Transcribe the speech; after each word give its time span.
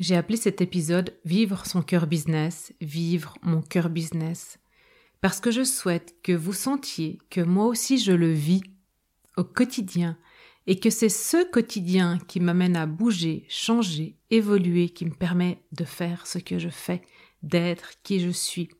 J'ai 0.00 0.16
appelé 0.16 0.36
cet 0.36 0.60
épisode 0.60 1.16
Vivre 1.24 1.66
son 1.66 1.80
cœur 1.80 2.08
business, 2.08 2.72
vivre 2.80 3.36
mon 3.42 3.62
cœur 3.62 3.88
business, 3.88 4.58
parce 5.20 5.38
que 5.38 5.52
je 5.52 5.62
souhaite 5.62 6.16
que 6.22 6.32
vous 6.32 6.52
sentiez 6.52 7.18
que 7.30 7.40
moi 7.40 7.66
aussi 7.66 7.98
je 7.98 8.10
le 8.10 8.32
vis 8.32 8.62
au 9.36 9.44
quotidien 9.44 10.18
et 10.66 10.80
que 10.80 10.90
c'est 10.90 11.08
ce 11.08 11.48
quotidien 11.48 12.18
qui 12.26 12.40
m'amène 12.40 12.76
à 12.76 12.86
bouger, 12.86 13.46
changer, 13.48 14.16
évoluer, 14.30 14.88
qui 14.88 15.04
me 15.04 15.14
permet 15.14 15.62
de 15.70 15.84
faire 15.84 16.26
ce 16.26 16.38
que 16.38 16.58
je 16.58 16.70
fais, 16.70 17.02
d'être 17.42 17.92
qui 18.02 18.18
je 18.18 18.30
suis. 18.30 18.70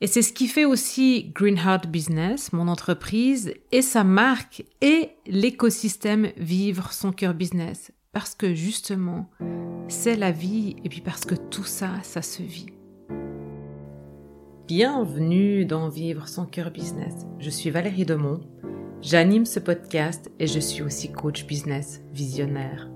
Et 0.00 0.06
c'est 0.06 0.22
ce 0.22 0.32
qui 0.32 0.46
fait 0.46 0.64
aussi 0.64 1.32
Green 1.34 1.56
Heart 1.56 1.86
Business, 1.86 2.52
mon 2.52 2.68
entreprise, 2.68 3.54
et 3.72 3.82
sa 3.82 4.04
marque 4.04 4.62
et 4.80 5.10
l'écosystème 5.26 6.30
Vivre 6.36 6.92
son 6.92 7.10
cœur 7.10 7.34
business. 7.34 7.90
Parce 8.14 8.36
que 8.36 8.54
justement, 8.54 9.28
c'est 9.88 10.14
la 10.14 10.30
vie 10.30 10.76
et 10.84 10.88
puis 10.88 11.00
parce 11.00 11.24
que 11.24 11.34
tout 11.34 11.64
ça, 11.64 11.90
ça 12.02 12.22
se 12.22 12.44
vit. 12.44 12.68
Bienvenue 14.68 15.66
dans 15.66 15.88
Vivre 15.88 16.28
son 16.28 16.46
cœur 16.46 16.70
business. 16.70 17.26
Je 17.40 17.50
suis 17.50 17.70
Valérie 17.70 18.04
Demont. 18.04 18.40
J'anime 19.02 19.44
ce 19.44 19.58
podcast 19.58 20.30
et 20.38 20.46
je 20.46 20.60
suis 20.60 20.82
aussi 20.82 21.10
coach 21.10 21.44
business 21.44 22.02
visionnaire. 22.12 22.88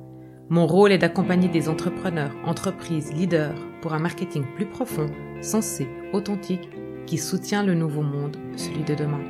Mon 0.50 0.68
rôle 0.68 0.92
est 0.92 0.98
d'accompagner 0.98 1.48
des 1.48 1.68
entrepreneurs, 1.68 2.34
entreprises, 2.46 3.12
leaders 3.12 3.56
pour 3.82 3.94
un 3.94 3.98
marketing 3.98 4.44
plus 4.54 4.66
profond, 4.66 5.10
sensé, 5.42 5.88
authentique, 6.12 6.70
qui 7.06 7.18
soutient 7.18 7.64
le 7.64 7.74
nouveau 7.74 8.02
monde, 8.02 8.36
celui 8.56 8.84
de 8.84 8.94
demain. 8.94 9.24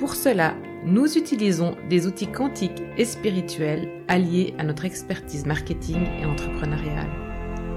Pour 0.00 0.16
cela, 0.16 0.56
nous 0.84 1.16
utilisons 1.16 1.76
des 1.88 2.06
outils 2.06 2.26
quantiques 2.26 2.82
et 2.98 3.06
spirituels 3.06 3.88
alliés 4.06 4.54
à 4.58 4.64
notre 4.64 4.84
expertise 4.84 5.46
marketing 5.46 6.06
et 6.20 6.26
entrepreneuriale. 6.26 7.08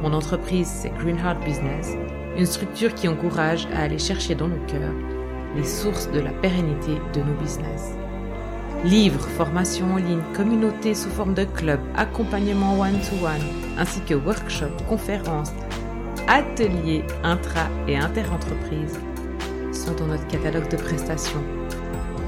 Mon 0.02 0.14
entreprise, 0.14 0.68
c'est 0.68 0.90
Green 0.90 1.18
Heart 1.18 1.44
Business, 1.46 1.94
une 2.38 2.46
structure 2.46 2.94
qui 2.94 3.08
encourage 3.08 3.66
à 3.74 3.84
aller 3.84 3.98
chercher 3.98 4.36
dans 4.36 4.50
nos 4.50 4.64
cœurs 4.68 4.94
les 5.56 5.64
sources 5.64 6.12
de 6.12 6.20
la 6.20 6.32
pérennité 6.32 6.96
de 7.14 7.22
nos 7.22 7.34
business. 7.40 7.94
Livres, 8.84 9.26
formations 9.30 9.94
en 9.94 9.98
ligne, 9.98 10.22
communautés 10.36 10.94
sous 10.94 11.10
forme 11.10 11.34
de 11.34 11.46
club, 11.46 11.80
accompagnement 11.96 12.78
one-to-one, 12.78 13.42
ainsi 13.78 14.02
que 14.02 14.14
workshops, 14.14 14.84
conférences, 14.88 15.54
ateliers 16.28 17.04
intra- 17.24 17.72
et 17.88 17.98
inter-entreprises 17.98 19.00
sont 19.72 19.94
dans 19.94 20.08
notre 20.08 20.28
catalogue 20.28 20.70
de 20.70 20.78
prestations 20.78 21.44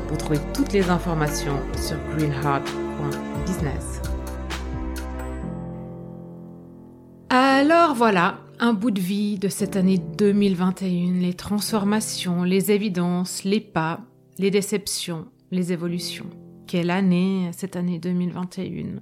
vous 0.09 0.17
trouvez 0.17 0.39
toutes 0.53 0.73
les 0.73 0.89
informations 0.89 1.59
sur 1.77 1.97
greenheart.business. 2.15 4.02
Alors 7.29 7.93
voilà, 7.93 8.39
un 8.59 8.73
bout 8.73 8.89
de 8.89 8.99
vie 8.99 9.37
de 9.37 9.49
cette 9.49 9.75
année 9.75 9.99
2021, 9.99 11.19
les 11.19 11.35
transformations, 11.35 12.43
les 12.43 12.71
évidences, 12.71 13.43
les 13.43 13.59
pas, 13.59 14.02
les 14.39 14.49
déceptions, 14.49 15.27
les 15.52 15.71
évolutions. 15.71 16.30
Quelle 16.65 16.89
année 16.89 17.52
cette 17.53 17.75
année 17.75 17.99
2021 17.99 19.02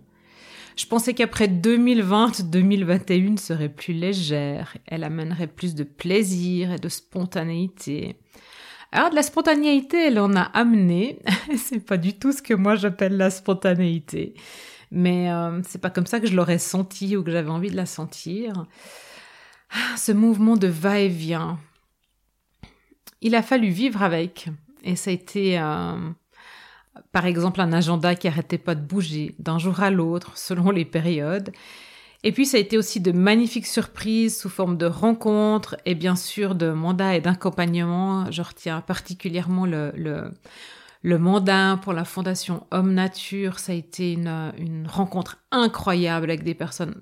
je 0.78 0.86
pensais 0.86 1.16
qu'après 1.16 1.48
2020, 1.48 2.52
2021 2.52 3.38
serait 3.38 3.68
plus 3.68 3.94
légère, 3.96 4.78
elle 4.86 5.04
amènerait 5.04 5.48
plus 5.48 5.74
de 5.74 5.84
plaisir 5.84 6.72
et 6.72 6.78
de 6.78 6.88
spontanéité. 6.88 8.20
Alors 8.92 9.10
de 9.10 9.16
la 9.16 9.24
spontanéité, 9.24 10.08
elle 10.08 10.20
en 10.20 10.36
a 10.36 10.42
amené. 10.42 11.20
c'est 11.58 11.86
pas 11.86 11.98
du 11.98 12.18
tout 12.18 12.32
ce 12.32 12.42
que 12.42 12.54
moi 12.54 12.76
j'appelle 12.76 13.18
la 13.18 13.30
spontanéité, 13.30 14.34
mais 14.92 15.32
euh, 15.32 15.62
c'est 15.68 15.82
pas 15.82 15.90
comme 15.90 16.06
ça 16.06 16.20
que 16.20 16.28
je 16.28 16.36
l'aurais 16.36 16.58
senti 16.58 17.18
ou 17.18 17.24
que 17.24 17.32
j'avais 17.32 17.50
envie 17.50 17.72
de 17.72 17.76
la 17.76 17.86
sentir. 17.86 18.66
Ah, 19.72 19.98
ce 19.98 20.12
mouvement 20.14 20.56
de 20.56 20.68
va-et-vient, 20.68 21.60
il 23.22 23.36
a 23.36 23.42
fallu 23.42 23.68
vivre 23.68 24.02
avec, 24.02 24.50
et 24.84 24.96
ça 24.96 25.10
a 25.10 25.14
été 25.14 25.60
euh, 25.60 25.98
par 27.12 27.26
exemple 27.26 27.60
un 27.60 27.74
agenda 27.74 28.16
qui 28.16 28.30
arrêtait 28.30 28.58
pas 28.58 28.76
de 28.76 28.82
bouger 28.82 29.36
d'un 29.40 29.60
jour 29.60 29.82
à 29.82 29.92
l'autre 29.92 30.38
selon 30.38 30.72
les 30.72 30.86
périodes. 30.86 31.52
Et 32.24 32.32
puis 32.32 32.46
ça 32.46 32.58
a 32.58 32.60
été 32.60 32.78
aussi 32.78 33.00
de 33.00 33.12
magnifiques 33.12 33.68
surprises 33.68 34.40
sous 34.40 34.50
forme 34.50 34.78
de 34.78 34.86
rencontres 34.86 35.76
et 35.86 35.96
bien 35.96 36.16
sûr 36.16 36.56
de 36.56 36.72
mandats 36.72 37.16
et 37.16 37.22
d'accompagnement. 37.22 38.32
Je 38.32 38.42
retiens 38.42 38.82
particulièrement 38.82 39.66
le, 39.66 39.92
le, 39.96 40.32
le, 41.04 41.20
mandat 41.20 41.80
pour 41.84 41.94
la 41.94 42.06
fondation 42.06 42.66
Homme 42.72 42.94
Nature. 42.94 43.60
Ça 43.60 43.72
a 43.72 43.76
été 43.76 44.14
une, 44.14 44.52
une 44.58 44.88
rencontre 44.88 45.38
incroyable 45.52 46.32
avec 46.32 46.44
des 46.44 46.56
personnes 46.56 46.96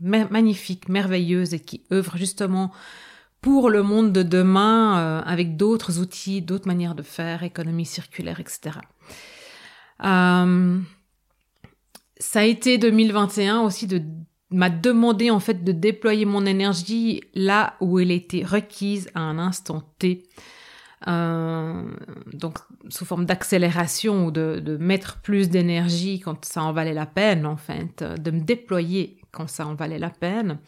magnifiques, 0.00 0.88
merveilleuses 0.88 1.54
et 1.54 1.60
qui 1.60 1.82
œuvrent 1.92 2.16
justement 2.16 2.72
pour 3.40 3.68
le 3.68 3.82
monde 3.82 4.10
de 4.12 4.22
demain 4.22 4.98
euh, 4.98 5.22
avec 5.26 5.58
d'autres 5.58 5.98
outils, 5.98 6.40
d'autres 6.40 6.66
manières 6.66 6.94
de 6.94 7.02
faire, 7.02 7.42
économie 7.42 7.84
circulaire, 7.84 8.40
etc. 8.40 8.78
Euh, 10.02 10.80
ça 12.18 12.40
a 12.40 12.44
été 12.44 12.78
2021 12.78 13.60
aussi 13.60 13.86
de 13.86 14.00
m'a 14.56 14.70
demandé 14.70 15.30
en 15.30 15.40
fait 15.40 15.64
de 15.64 15.72
déployer 15.72 16.24
mon 16.24 16.46
énergie 16.46 17.22
là 17.34 17.74
où 17.80 17.98
elle 17.98 18.10
était 18.10 18.44
requise 18.44 19.10
à 19.14 19.20
un 19.20 19.38
instant 19.38 19.82
T. 19.98 20.24
Euh, 21.06 21.82
donc 22.32 22.58
sous 22.88 23.04
forme 23.04 23.26
d'accélération 23.26 24.26
ou 24.26 24.30
de, 24.30 24.58
de, 24.64 24.78
mettre 24.78 25.20
plus 25.20 25.50
d'énergie 25.50 26.18
quand 26.20 26.46
ça 26.46 26.62
en 26.62 26.72
valait 26.72 26.94
la 26.94 27.04
peine 27.04 27.44
en 27.44 27.58
fait, 27.58 28.02
de 28.02 28.30
me 28.30 28.40
déployer 28.40 29.20
quand 29.30 29.46
ça 29.46 29.66
en 29.66 29.74
valait 29.74 29.98
la 29.98 30.08
peine. 30.08 30.58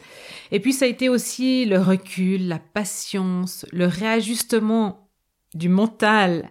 Et 0.51 0.61
puis 0.61 0.75
ça 0.75 0.85
a 0.85 0.89
été 0.89 1.09
aussi 1.09 1.65
le 1.65 1.79
recul, 1.79 2.49
la 2.49 2.59
patience, 2.59 3.65
le 3.73 3.87
réajustement 3.87 5.09
du 5.55 5.71
mental 5.71 6.51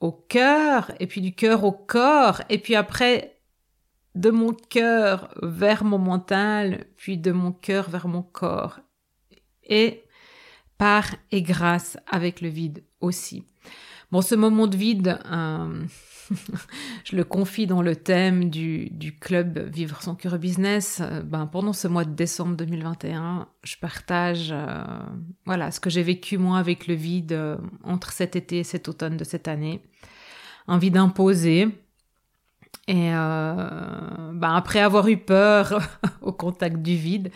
au 0.00 0.12
cœur 0.12 0.92
et 1.00 1.08
puis 1.08 1.20
du 1.20 1.34
cœur 1.34 1.64
au 1.64 1.72
corps 1.72 2.42
et 2.48 2.58
puis 2.58 2.76
après 2.76 3.37
de 4.18 4.30
mon 4.30 4.52
cœur 4.52 5.32
vers 5.42 5.84
mon 5.84 5.98
mental, 5.98 6.86
puis 6.96 7.18
de 7.18 7.30
mon 7.30 7.52
cœur 7.52 7.88
vers 7.88 8.08
mon 8.08 8.22
corps. 8.22 8.80
Et 9.62 10.02
par 10.76 11.04
et 11.30 11.42
grâce 11.42 11.96
avec 12.10 12.40
le 12.40 12.48
vide 12.48 12.82
aussi. 13.00 13.44
Bon, 14.10 14.20
ce 14.20 14.34
moment 14.34 14.66
de 14.66 14.76
vide, 14.76 15.20
euh, 15.30 15.84
je 17.04 17.14
le 17.14 17.22
confie 17.22 17.68
dans 17.68 17.80
le 17.80 17.94
thème 17.94 18.50
du, 18.50 18.90
du 18.90 19.16
club 19.16 19.58
Vivre 19.72 20.02
son 20.02 20.16
cœur 20.16 20.36
business. 20.38 21.00
Euh, 21.00 21.22
ben, 21.22 21.46
pendant 21.46 21.72
ce 21.72 21.86
mois 21.86 22.04
de 22.04 22.14
décembre 22.14 22.56
2021, 22.56 23.46
je 23.62 23.76
partage 23.76 24.48
euh, 24.50 24.82
voilà 25.46 25.70
ce 25.70 25.78
que 25.78 25.90
j'ai 25.90 26.02
vécu 26.02 26.38
moi 26.38 26.58
avec 26.58 26.88
le 26.88 26.94
vide 26.94 27.58
entre 27.84 28.10
cet 28.10 28.34
été 28.34 28.58
et 28.58 28.64
cet 28.64 28.88
automne 28.88 29.16
de 29.16 29.24
cette 29.24 29.46
année. 29.46 29.80
Un 30.66 30.78
vide 30.78 30.96
imposé, 30.96 31.68
et 32.88 33.12
euh, 33.12 34.32
ben 34.32 34.54
après 34.54 34.80
avoir 34.80 35.08
eu 35.08 35.18
peur 35.18 35.80
au 36.22 36.32
contact 36.32 36.78
du 36.78 36.96
vide, 36.96 37.30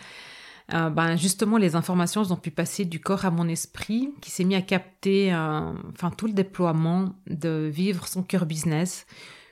euh, 0.73 0.89
ben 0.89 1.15
justement 1.15 1.57
les 1.57 1.75
informations 1.75 2.21
ont 2.31 2.35
pu 2.35 2.49
passer 2.49 2.85
du 2.85 2.99
corps 2.99 3.25
à 3.25 3.31
mon 3.31 3.47
esprit, 3.47 4.09
qui 4.19 4.31
s'est 4.31 4.45
mis 4.45 4.55
à 4.55 4.61
capter 4.61 5.33
euh, 5.33 5.71
tout 6.17 6.25
le 6.27 6.33
déploiement 6.33 7.13
de 7.27 7.69
vivre 7.71 8.07
son 8.07 8.23
cœur 8.23 8.47
business, 8.47 9.05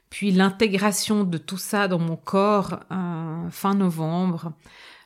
puis 0.09 0.31
l'intégration 0.31 1.23
de 1.23 1.37
tout 1.37 1.59
ça 1.59 1.87
dans 1.87 1.99
mon 1.99 2.17
corps 2.17 2.79
fin 3.49 3.75
novembre 3.75 4.51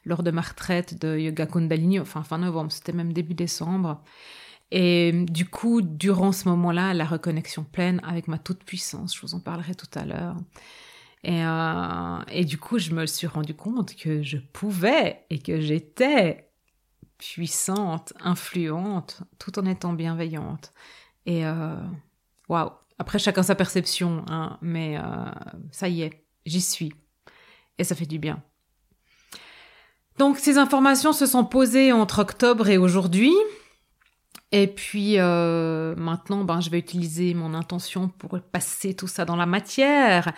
lors 0.06 0.24
de 0.24 0.32
ma 0.32 0.42
retraite 0.42 1.00
de 1.02 1.18
yoga 1.18 1.46
kundalini, 1.46 2.00
enfin 2.00 2.24
fin 2.24 2.38
novembre, 2.38 2.72
c'était 2.72 2.94
même 2.94 3.12
début 3.12 3.34
décembre. 3.34 4.02
Et 4.72 5.12
du 5.12 5.46
coup, 5.48 5.82
durant 5.82 6.32
ce 6.32 6.50
moment-là, 6.50 6.94
la 6.94 7.06
reconnexion 7.06 7.64
pleine 7.64 8.02
avec 8.04 8.28
ma 8.28 8.38
toute 8.38 8.64
puissance, 8.64 9.16
je 9.16 9.22
vous 9.22 9.36
en 9.36 9.40
parlerai 9.40 9.76
tout 9.76 9.88
à 9.94 10.06
l'heure. 10.06 10.36
Et, 11.24 11.44
euh, 11.44 12.20
et 12.30 12.46
du 12.46 12.58
coup, 12.58 12.78
je 12.78 12.92
me 12.92 13.06
suis 13.06 13.28
rendu 13.28 13.56
compte 13.56 13.96
que 13.96 14.22
je 14.22 14.38
pouvais 14.38 15.26
et 15.30 15.40
que 15.40 15.60
j'étais 15.60 16.52
puissante, 17.18 18.14
influente, 18.20 19.22
tout 19.40 19.58
en 19.58 19.66
étant 19.66 19.94
bienveillante. 19.94 20.74
Et 21.26 21.46
euh, 21.46 21.76
waouh! 22.50 22.72
Après, 22.98 23.20
chacun 23.20 23.44
sa 23.44 23.56
perception, 23.56 24.24
hein, 24.30 24.58
mais 24.62 24.98
euh, 24.98 25.02
ça 25.72 25.90
y 25.90 26.04
est, 26.04 26.26
j'y 26.46 26.62
suis. 26.62 26.94
Et 27.78 27.84
ça 27.84 27.96
fait 27.96 28.06
du 28.06 28.20
bien. 28.20 28.42
Donc, 30.18 30.38
ces 30.38 30.58
informations 30.58 31.12
se 31.12 31.26
sont 31.26 31.44
posées 31.44 31.92
entre 31.92 32.20
octobre 32.20 32.70
et 32.70 32.78
aujourd'hui. 32.78 33.34
Et 34.58 34.68
puis 34.68 35.20
euh, 35.20 35.96
maintenant, 35.98 36.46
ben, 36.46 36.62
je 36.62 36.70
vais 36.70 36.80
utiliser 36.80 37.34
mon 37.34 37.54
intention 37.54 38.08
pour 38.08 38.40
passer 38.40 38.94
tout 38.94 39.08
ça 39.08 39.26
dans 39.26 39.36
la 39.36 39.46
matière. 39.46 40.32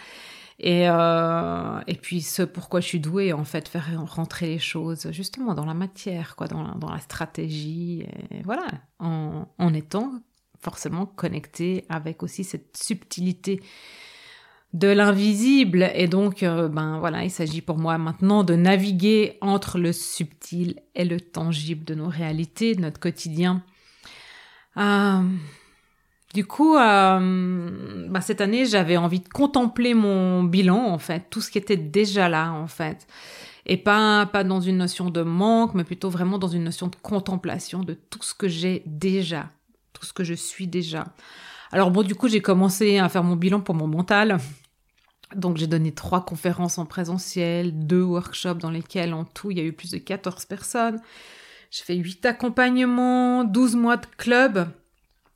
Et, 0.57 0.89
euh, 0.89 1.79
et 1.85 1.93
puis 1.93 2.23
ce 2.23 2.41
pourquoi 2.41 2.79
je 2.79 2.87
suis 2.87 2.99
douée, 2.99 3.31
en 3.31 3.43
fait, 3.43 3.67
faire 3.67 3.87
rentrer 4.07 4.47
les 4.47 4.57
choses 4.57 5.11
justement 5.11 5.53
dans 5.53 5.65
la 5.65 5.75
matière, 5.75 6.35
quoi, 6.35 6.47
dans 6.47 6.63
la, 6.63 6.73
dans 6.73 6.89
la 6.89 6.97
stratégie, 6.97 8.07
et 8.31 8.41
voilà, 8.43 8.65
en, 8.97 9.45
en 9.59 9.73
étant 9.75 10.13
forcément 10.59 11.05
connecté 11.05 11.85
avec 11.87 12.23
aussi 12.23 12.43
cette 12.43 12.75
subtilité 12.75 13.61
de 14.73 14.87
l'invisible. 14.87 15.91
Et 15.93 16.07
donc, 16.07 16.41
euh, 16.41 16.69
ben 16.69 16.97
voilà, 16.97 17.23
il 17.23 17.29
s'agit 17.29 17.61
pour 17.61 17.77
moi 17.77 17.99
maintenant 17.99 18.43
de 18.43 18.55
naviguer 18.55 19.37
entre 19.41 19.77
le 19.77 19.93
subtil 19.93 20.81
et 20.95 21.05
le 21.05 21.21
tangible 21.21 21.85
de 21.85 21.93
nos 21.93 22.09
réalités, 22.09 22.73
de 22.73 22.81
notre 22.81 22.99
quotidien. 22.99 23.61
Euh, 24.77 25.21
du 26.33 26.45
coup, 26.45 26.75
euh, 26.75 28.07
ben, 28.09 28.21
cette 28.21 28.41
année, 28.41 28.65
j'avais 28.65 28.97
envie 28.97 29.19
de 29.19 29.29
contempler 29.29 29.93
mon 29.93 30.43
bilan, 30.43 30.85
en 30.85 30.99
fait, 30.99 31.27
tout 31.29 31.41
ce 31.41 31.49
qui 31.49 31.57
était 31.57 31.77
déjà 31.77 32.29
là, 32.29 32.51
en 32.51 32.67
fait. 32.67 33.07
Et 33.65 33.77
pas, 33.77 34.25
pas 34.25 34.43
dans 34.43 34.61
une 34.61 34.77
notion 34.77 35.09
de 35.09 35.21
manque, 35.21 35.73
mais 35.73 35.83
plutôt 35.83 36.09
vraiment 36.09 36.37
dans 36.37 36.47
une 36.47 36.63
notion 36.63 36.87
de 36.87 36.95
contemplation 36.95 37.81
de 37.83 37.93
tout 37.93 38.23
ce 38.23 38.33
que 38.33 38.47
j'ai 38.47 38.83
déjà, 38.85 39.49
tout 39.93 40.05
ce 40.05 40.13
que 40.13 40.23
je 40.23 40.33
suis 40.33 40.67
déjà. 40.67 41.05
Alors 41.71 41.91
bon, 41.91 42.03
du 42.03 42.15
coup, 42.15 42.27
j'ai 42.29 42.41
commencé 42.41 42.97
à 42.97 43.09
faire 43.09 43.23
mon 43.23 43.35
bilan 43.35 43.59
pour 43.59 43.75
mon 43.75 43.87
mental. 43.87 44.37
Donc 45.35 45.57
j'ai 45.57 45.67
donné 45.67 45.91
trois 45.91 46.23
conférences 46.23 46.77
en 46.77 46.85
présentiel, 46.85 47.85
deux 47.85 48.01
workshops 48.01 48.59
dans 48.59 48.71
lesquels 48.71 49.13
en 49.13 49.25
tout 49.25 49.51
il 49.51 49.57
y 49.57 49.59
a 49.59 49.63
eu 49.63 49.73
plus 49.73 49.91
de 49.91 49.97
14 49.97 50.45
personnes. 50.45 51.01
J'ai 51.71 51.83
fait 51.83 51.95
huit 51.95 52.25
accompagnements, 52.25 53.43
12 53.43 53.75
mois 53.75 53.97
de 53.97 54.05
club. 54.17 54.69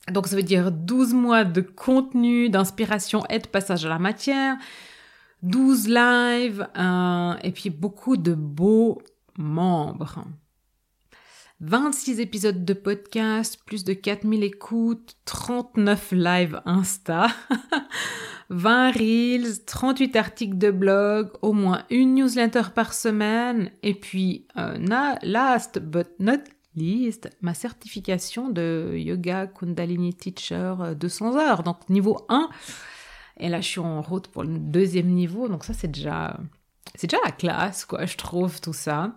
Donc 0.09 0.27
ça 0.27 0.35
veut 0.35 0.43
dire 0.43 0.71
12 0.71 1.13
mois 1.13 1.43
de 1.43 1.61
contenu, 1.61 2.49
d'inspiration 2.49 3.23
et 3.29 3.39
de 3.39 3.47
passage 3.47 3.85
à 3.85 3.89
la 3.89 3.99
matière, 3.99 4.57
12 5.43 5.87
lives, 5.87 6.67
euh, 6.77 7.33
et 7.43 7.51
puis 7.51 7.69
beaucoup 7.69 8.17
de 8.17 8.33
beaux 8.33 9.01
membres. 9.37 10.23
26 11.59 12.19
épisodes 12.19 12.65
de 12.65 12.73
podcast, 12.73 13.59
plus 13.65 13.83
de 13.83 13.93
4000 13.93 14.43
écoutes, 14.43 15.15
39 15.25 16.11
lives 16.11 16.61
Insta, 16.65 17.27
20 18.51 18.91
reels, 18.91 19.65
38 19.65 20.15
articles 20.17 20.57
de 20.57 20.71
blog, 20.71 21.29
au 21.41 21.53
moins 21.53 21.83
une 21.89 22.15
newsletter 22.15 22.63
par 22.75 22.93
semaine, 22.93 23.71
et 23.81 23.93
puis, 23.93 24.45
euh, 24.57 24.77
last 25.23 25.79
but 25.79 26.07
not 26.19 26.43
least, 26.75 27.29
ma 27.41 27.53
certification 27.53 28.49
de 28.49 28.93
yoga 28.97 29.47
Kundalini 29.47 30.13
Teacher 30.13 30.75
200 30.99 31.33
euh, 31.33 31.39
heures, 31.39 31.63
donc 31.63 31.89
niveau 31.89 32.25
1. 32.27 32.49
Et 33.37 33.47
là, 33.47 33.61
je 33.61 33.67
suis 33.67 33.79
en 33.79 34.01
route 34.01 34.27
pour 34.27 34.43
le 34.43 34.59
deuxième 34.59 35.07
niveau, 35.07 35.47
donc 35.47 35.63
ça, 35.63 35.73
c'est 35.73 35.87
déjà, 35.87 36.37
c'est 36.95 37.09
déjà 37.09 37.21
la 37.23 37.31
classe, 37.31 37.85
quoi, 37.85 38.05
je 38.05 38.17
trouve, 38.17 38.59
tout 38.59 38.73
ça. 38.73 39.13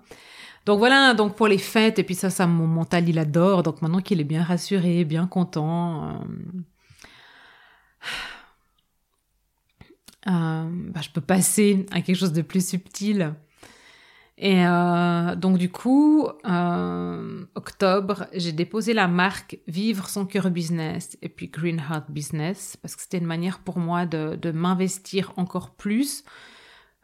Donc 0.65 0.79
voilà, 0.79 1.13
donc 1.13 1.35
pour 1.35 1.49
les 1.49 1.59
fêtes, 1.59 1.99
et 1.99 2.05
puis 2.05 2.15
ça, 2.15 2.31
ça, 2.31 2.47
mon 2.47 2.69
mental, 2.69 3.09
il 3.09 3.19
adore. 3.19 3.65
Donc 3.65 3.83
maintenant 3.83 4.01
qu'il 4.01 4.21
est 4.21 4.25
bien 4.25 4.45
rassuré, 4.45 5.05
bien 5.05 5.27
content, 5.27 6.09
euh, 6.09 6.15
bah, 10.27 11.01
je 11.01 11.11
peux 11.11 11.21
passer 11.21 11.87
à 11.91 12.01
quelque 12.01 12.17
chose 12.17 12.33
de 12.33 12.43
plus 12.43 12.67
subtil. 12.67 13.35
Et 14.37 14.67
euh, 14.67 15.37
donc 15.37 15.59
du 15.59 15.71
coup, 15.71 16.27
octobre, 17.55 18.27
j'ai 18.33 18.53
déposé 18.53 18.93
la 18.93 19.07
marque 19.07 19.59
Vivre 19.69 20.09
son 20.09 20.27
cœur 20.27 20.51
business 20.51 21.17
et 21.23 21.29
puis 21.29 21.49
Green 21.49 21.79
Heart 21.79 22.11
Business 22.11 22.77
parce 22.81 22.97
que 22.97 23.03
c'était 23.03 23.19
une 23.19 23.27
manière 23.27 23.61
pour 23.61 23.79
moi 23.79 24.07
de, 24.07 24.51
m'investir 24.51 25.33
encore 25.37 25.71
plus 25.71 26.25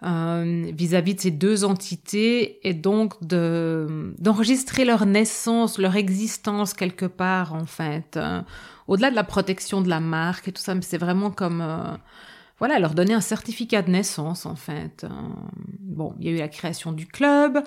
euh, 0.03 0.71
vis-à-vis 0.75 1.15
de 1.15 1.21
ces 1.21 1.31
deux 1.31 1.65
entités 1.65 2.67
et 2.67 2.75
donc 2.75 3.23
de 3.25 4.15
d'enregistrer 4.19 4.85
leur 4.85 5.07
naissance, 5.07 5.79
leur 5.79 5.95
existence 5.95 6.73
quelque 6.75 7.07
part 7.07 7.53
en 7.53 7.67
fait, 7.67 8.17
euh, 8.17 8.41
au-delà 8.89 9.11
de 9.11 9.15
la 9.15 9.25
protection 9.25 9.83
de 9.83 9.89
la 9.89 10.01
marque 10.01 10.49
et 10.49 10.53
tout 10.53 10.63
ça, 10.63 10.75
mais 10.75 10.83
c'est 10.83 10.99
vraiment 10.99 11.31
comme 11.31 11.61
euh, 11.61 11.95
voilà 12.61 12.79
leur 12.79 12.95
donner 12.95 13.15
un 13.15 13.21
certificat 13.21 13.83
de 13.83 13.91
naissance 13.91 14.47
en 14.47 14.55
fait. 14.55 15.05
bon, 15.81 16.15
il 16.21 16.27
y 16.27 16.29
a 16.29 16.33
eu 16.33 16.39
la 16.39 16.49
création 16.49 16.93
du 16.93 17.07
club. 17.07 17.63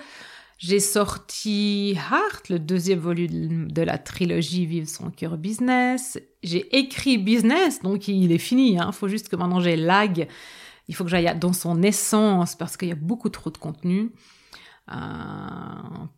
J'ai 0.60 0.80
sorti 0.80 1.98
Heart, 1.98 2.48
le 2.48 2.60
deuxième 2.60 3.00
volume 3.00 3.70
de 3.70 3.82
la 3.82 3.98
trilogie 3.98 4.66
Vive 4.66 4.88
son 4.88 5.10
cœur 5.10 5.38
business. 5.38 6.18
J'ai 6.42 6.78
écrit 6.78 7.18
business, 7.18 7.82
donc 7.82 8.08
il 8.08 8.32
est 8.32 8.38
fini. 8.38 8.74
Il 8.74 8.80
hein. 8.80 8.94
faut 8.94 9.10
juste 9.10 9.28
que 9.28 9.36
maintenant 9.36 9.60
j'ai 9.60 9.76
lag 9.76 10.30
il 10.88 10.96
faut 10.96 11.04
que 11.04 11.10
j'aille 11.10 11.34
dans 11.40 11.54
son 11.54 11.82
essence 11.82 12.56
parce 12.56 12.78
qu'il 12.78 12.90
y 12.90 12.92
a 12.92 12.96
beaucoup 12.96 13.30
trop 13.30 13.50
de 13.50 13.58
contenu. 13.58 14.12
Euh, 14.92 14.96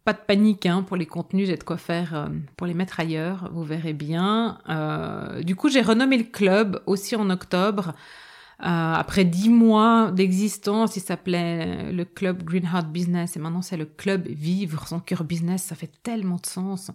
pas 0.04 0.14
de 0.14 0.20
panique 0.26 0.66
hein, 0.66 0.82
pour 0.82 0.98
les 0.98 1.06
contenus, 1.06 1.48
j'ai 1.48 1.56
de 1.56 1.64
quoi 1.64 1.78
faire 1.78 2.16
euh, 2.16 2.30
pour 2.58 2.66
les 2.66 2.74
mettre 2.74 3.00
ailleurs, 3.00 3.50
vous 3.54 3.64
verrez 3.64 3.94
bien. 3.94 4.58
Euh, 4.70 5.44
du 5.44 5.56
coup, 5.56 5.70
j'ai 5.70 5.82
renommé 5.82 6.18
le 6.18 6.24
club 6.24 6.82
aussi 6.88 7.16
en 7.16 7.30
octobre. 7.30 7.94
Après 8.60 9.26
dix 9.26 9.50
mois 9.50 10.12
d'existence, 10.12 10.96
il 10.96 11.02
s'appelait 11.02 11.92
le 11.92 12.06
club 12.06 12.44
Green 12.44 12.66
Heart 12.66 12.88
Business. 12.88 13.36
Et 13.36 13.40
maintenant 13.40 13.62
c'est 13.62 13.78
le 13.78 13.86
club 13.86 14.28
Vivre 14.28 14.88
son 14.88 15.00
cœur 15.00 15.24
business. 15.24 15.64
Ça 15.64 15.76
fait 15.76 15.92
tellement 16.04 16.38
de 16.38 16.46
sens. 16.46 16.92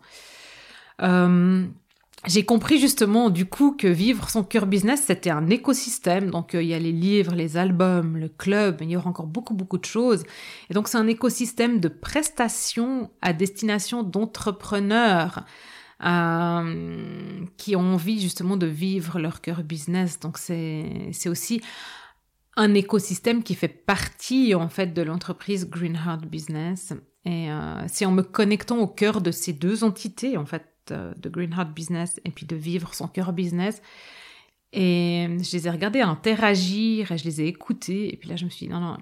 J'ai 2.27 2.45
compris 2.45 2.79
justement 2.79 3.31
du 3.31 3.47
coup 3.47 3.73
que 3.73 3.87
vivre 3.87 4.29
son 4.29 4.45
cœur 4.45 4.67
business 4.67 5.05
c'était 5.07 5.31
un 5.31 5.49
écosystème. 5.49 6.31
Donc 6.31 6.55
euh, 6.55 6.63
il 6.63 6.69
y 6.69 6.75
a 6.75 6.79
les 6.79 6.93
livres, 6.93 7.35
les 7.35 7.57
albums, 7.57 8.19
le 8.19 8.29
club, 8.29 8.79
il 8.83 8.91
y 8.91 8.97
aura 8.97 9.09
encore 9.09 9.27
beaucoup 9.27 9.55
beaucoup 9.55 9.79
de 9.79 9.87
choses. 9.87 10.25
Et 10.69 10.75
donc 10.75 10.89
c'est 10.89 10.99
un 10.99 11.07
écosystème 11.07 11.81
de 11.81 11.89
prestations 11.89 13.11
à 13.23 13.33
destination 13.33 14.03
d'entrepreneurs 14.03 15.47
euh, 16.05 17.45
qui 17.57 17.77
ont 17.77 17.95
envie 17.95 18.21
justement 18.21 18.57
de 18.57 18.67
vivre 18.67 19.19
leur 19.19 19.41
cœur 19.41 19.63
business 19.63 20.21
donc 20.21 20.39
c'est 20.39 21.29
aussi 21.29 21.61
un 22.57 22.75
écosystème 22.75 23.43
qui 23.43 23.55
fait 23.55 23.69
partie 23.69 24.55
en 24.55 24.69
fait 24.69 24.93
de 24.95 25.03
l'entreprise 25.03 25.69
Green 25.69 25.95
Heart 25.95 26.27
Business 26.27 26.93
et 27.25 27.51
euh, 27.51 27.87
c'est 27.89 28.07
en 28.07 28.13
me 28.13 28.23
connectant 28.23 28.79
au 28.79 28.87
cœur 28.87 29.21
de 29.21 29.31
ces 29.31 29.53
deux 29.53 29.85
entités 29.85 30.37
en 30.37 30.47
fait 30.47 30.67
de 30.91 31.29
Green 31.29 31.53
Heart 31.53 31.73
Business 31.73 32.21
et 32.25 32.31
puis 32.31 32.47
de 32.47 32.57
vivre 32.57 32.95
son 32.95 33.09
cœur 33.09 33.33
business. 33.33 33.83
Et 34.73 35.27
je 35.41 35.57
les 35.57 35.67
ai 35.67 35.71
regardés 35.71 36.01
interagir 36.01 37.13
et 37.13 37.19
je 37.19 37.25
les 37.25 37.41
ai 37.41 37.47
écoutés. 37.47 38.13
Et 38.13 38.17
puis 38.17 38.29
là, 38.29 38.37
je 38.37 38.45
me 38.45 38.51
suis 38.51 38.67
dit, 38.67 38.73
non, 38.73 38.81
non, 38.81 38.97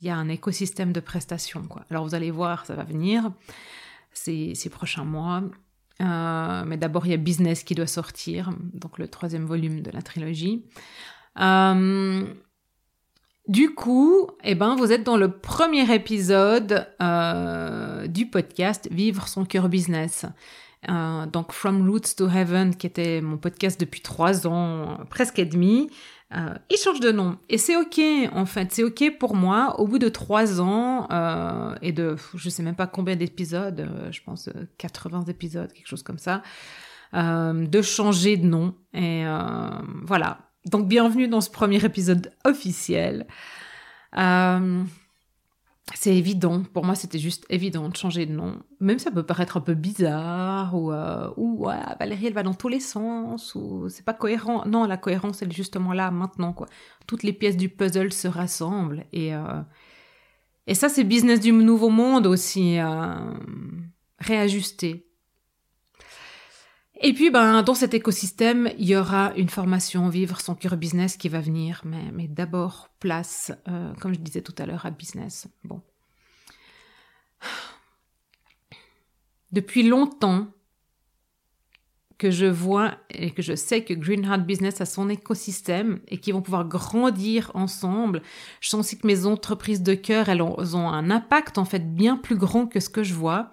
il 0.00 0.06
y 0.06 0.10
a 0.10 0.16
un 0.16 0.28
écosystème 0.28 0.92
de 0.92 1.00
prestations. 1.00 1.64
Quoi. 1.66 1.84
Alors 1.90 2.04
vous 2.04 2.14
allez 2.14 2.30
voir, 2.30 2.66
ça 2.66 2.74
va 2.74 2.84
venir 2.84 3.32
ces, 4.12 4.54
ces 4.54 4.68
prochains 4.68 5.04
mois. 5.04 5.42
Euh, 6.02 6.64
mais 6.66 6.76
d'abord, 6.76 7.06
il 7.06 7.10
y 7.10 7.14
a 7.14 7.18
Business 7.18 7.62
qui 7.62 7.74
doit 7.74 7.86
sortir, 7.86 8.50
donc 8.74 8.98
le 8.98 9.08
troisième 9.08 9.44
volume 9.44 9.82
de 9.82 9.90
la 9.90 10.02
trilogie. 10.02 10.64
Euh, 11.40 12.22
du 13.48 13.74
coup, 13.74 14.28
eh 14.44 14.54
ben, 14.54 14.76
vous 14.76 14.92
êtes 14.92 15.04
dans 15.04 15.16
le 15.16 15.30
premier 15.30 15.92
épisode 15.94 16.88
euh, 17.00 18.06
du 18.06 18.26
podcast 18.26 18.88
Vivre 18.90 19.28
son 19.28 19.44
cœur 19.44 19.68
business. 19.68 20.26
Donc 21.32 21.52
From 21.52 21.88
Roots 21.88 22.16
to 22.16 22.28
Heaven, 22.28 22.74
qui 22.74 22.88
était 22.88 23.20
mon 23.20 23.36
podcast 23.36 23.78
depuis 23.78 24.00
trois 24.00 24.48
ans, 24.48 24.98
presque 25.10 25.38
et 25.38 25.44
demi, 25.44 25.88
euh, 26.34 26.54
il 26.70 26.76
change 26.78 27.00
de 27.00 27.12
nom. 27.12 27.36
Et 27.48 27.58
c'est 27.58 27.76
ok, 27.76 28.00
en 28.32 28.46
fait, 28.46 28.72
c'est 28.72 28.82
ok 28.82 29.18
pour 29.18 29.34
moi, 29.34 29.78
au 29.80 29.86
bout 29.86 29.98
de 29.98 30.08
trois 30.08 30.60
ans 30.60 31.06
euh, 31.10 31.74
et 31.82 31.92
de, 31.92 32.16
je 32.34 32.48
sais 32.48 32.62
même 32.62 32.74
pas 32.74 32.86
combien 32.86 33.16
d'épisodes, 33.16 33.80
euh, 33.80 34.10
je 34.10 34.22
pense 34.22 34.48
80 34.78 35.24
épisodes, 35.28 35.72
quelque 35.72 35.88
chose 35.88 36.02
comme 36.02 36.18
ça, 36.18 36.42
euh, 37.14 37.66
de 37.66 37.82
changer 37.82 38.36
de 38.36 38.46
nom. 38.46 38.74
Et 38.94 39.24
voilà. 40.04 40.38
Donc 40.66 40.86
bienvenue 40.86 41.28
dans 41.28 41.40
ce 41.40 41.50
premier 41.50 41.84
épisode 41.84 42.32
officiel. 42.44 43.26
C'est 45.94 46.16
évident. 46.16 46.62
Pour 46.72 46.84
moi, 46.84 46.94
c'était 46.94 47.18
juste 47.18 47.44
évident 47.50 47.88
de 47.88 47.96
changer 47.96 48.24
de 48.24 48.32
nom. 48.32 48.62
Même 48.80 48.98
ça 48.98 49.10
peut 49.10 49.24
paraître 49.24 49.56
un 49.56 49.60
peu 49.60 49.74
bizarre 49.74 50.74
ou, 50.74 50.92
euh, 50.92 51.28
ou 51.36 51.66
ouais, 51.66 51.76
Valérie, 51.98 52.26
elle 52.26 52.32
va 52.34 52.44
dans 52.44 52.54
tous 52.54 52.68
les 52.68 52.80
sens 52.80 53.54
ou 53.54 53.88
c'est 53.88 54.04
pas 54.04 54.14
cohérent. 54.14 54.64
Non, 54.66 54.86
la 54.86 54.96
cohérence, 54.96 55.42
elle 55.42 55.48
est 55.50 55.56
justement 55.56 55.92
là, 55.92 56.10
maintenant, 56.10 56.52
quoi. 56.52 56.68
Toutes 57.06 57.24
les 57.24 57.32
pièces 57.32 57.56
du 57.56 57.68
puzzle 57.68 58.12
se 58.12 58.28
rassemblent 58.28 59.04
et, 59.12 59.34
euh, 59.34 59.60
et 60.66 60.74
ça, 60.74 60.88
c'est 60.88 61.04
business 61.04 61.40
du 61.40 61.52
nouveau 61.52 61.90
monde 61.90 62.26
aussi. 62.26 62.78
Euh, 62.78 63.34
réajuster. 64.18 65.06
Et 67.04 67.12
puis, 67.14 67.30
ben, 67.30 67.64
dans 67.64 67.74
cet 67.74 67.94
écosystème, 67.94 68.70
il 68.78 68.86
y 68.86 68.96
aura 68.96 69.32
une 69.36 69.48
formation 69.48 70.08
Vivre 70.08 70.40
son 70.40 70.54
cœur 70.54 70.76
business 70.76 71.16
qui 71.16 71.28
va 71.28 71.40
venir, 71.40 71.82
mais, 71.84 72.12
mais 72.12 72.28
d'abord, 72.28 72.90
place, 73.00 73.50
euh, 73.66 73.92
comme 74.00 74.14
je 74.14 74.20
disais 74.20 74.40
tout 74.40 74.54
à 74.58 74.66
l'heure, 74.66 74.86
à 74.86 74.90
business. 74.90 75.48
Bon. 75.64 75.82
Depuis 79.50 79.82
longtemps 79.82 80.46
que 82.18 82.30
je 82.30 82.46
vois 82.46 82.94
et 83.10 83.32
que 83.32 83.42
je 83.42 83.56
sais 83.56 83.82
que 83.82 83.94
Green 83.94 84.24
Heart 84.24 84.46
Business 84.46 84.80
a 84.80 84.86
son 84.86 85.08
écosystème 85.08 85.98
et 86.06 86.18
qu'ils 86.18 86.34
vont 86.34 86.40
pouvoir 86.40 86.68
grandir 86.68 87.50
ensemble, 87.54 88.22
je 88.60 88.68
sens 88.68 88.78
aussi 88.78 88.96
que 88.96 89.08
mes 89.08 89.26
entreprises 89.26 89.82
de 89.82 89.94
cœur, 89.94 90.28
elles 90.28 90.40
ont, 90.40 90.54
elles 90.56 90.76
ont 90.76 90.88
un 90.88 91.10
impact 91.10 91.58
en 91.58 91.64
fait 91.64 91.96
bien 91.96 92.16
plus 92.16 92.36
grand 92.36 92.68
que 92.68 92.78
ce 92.78 92.88
que 92.88 93.02
je 93.02 93.14
vois. 93.14 93.50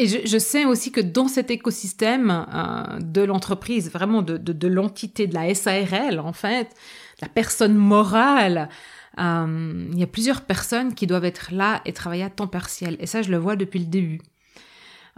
Et 0.00 0.06
je, 0.06 0.38
sais 0.38 0.64
aussi 0.64 0.92
que 0.92 1.00
dans 1.02 1.28
cet 1.28 1.50
écosystème 1.50 2.46
euh, 2.54 2.98
de 3.00 3.20
l'entreprise, 3.20 3.90
vraiment 3.90 4.22
de, 4.22 4.66
l'entité 4.66 5.26
de 5.26 5.34
la 5.34 5.54
SARL, 5.54 6.20
en 6.20 6.32
fait, 6.32 6.74
la 7.20 7.28
personne 7.28 7.74
morale, 7.74 8.70
euh, 9.18 9.88
il 9.92 9.98
y 9.98 10.02
a 10.02 10.06
plusieurs 10.06 10.40
personnes 10.40 10.94
qui 10.94 11.06
doivent 11.06 11.26
être 11.26 11.52
là 11.52 11.82
et 11.84 11.92
travailler 11.92 12.22
à 12.22 12.30
temps 12.30 12.46
partiel. 12.46 12.96
Et 12.98 13.06
ça, 13.06 13.20
je 13.20 13.30
le 13.30 13.36
vois 13.36 13.56
depuis 13.56 13.78
le 13.78 13.84
début. 13.84 14.22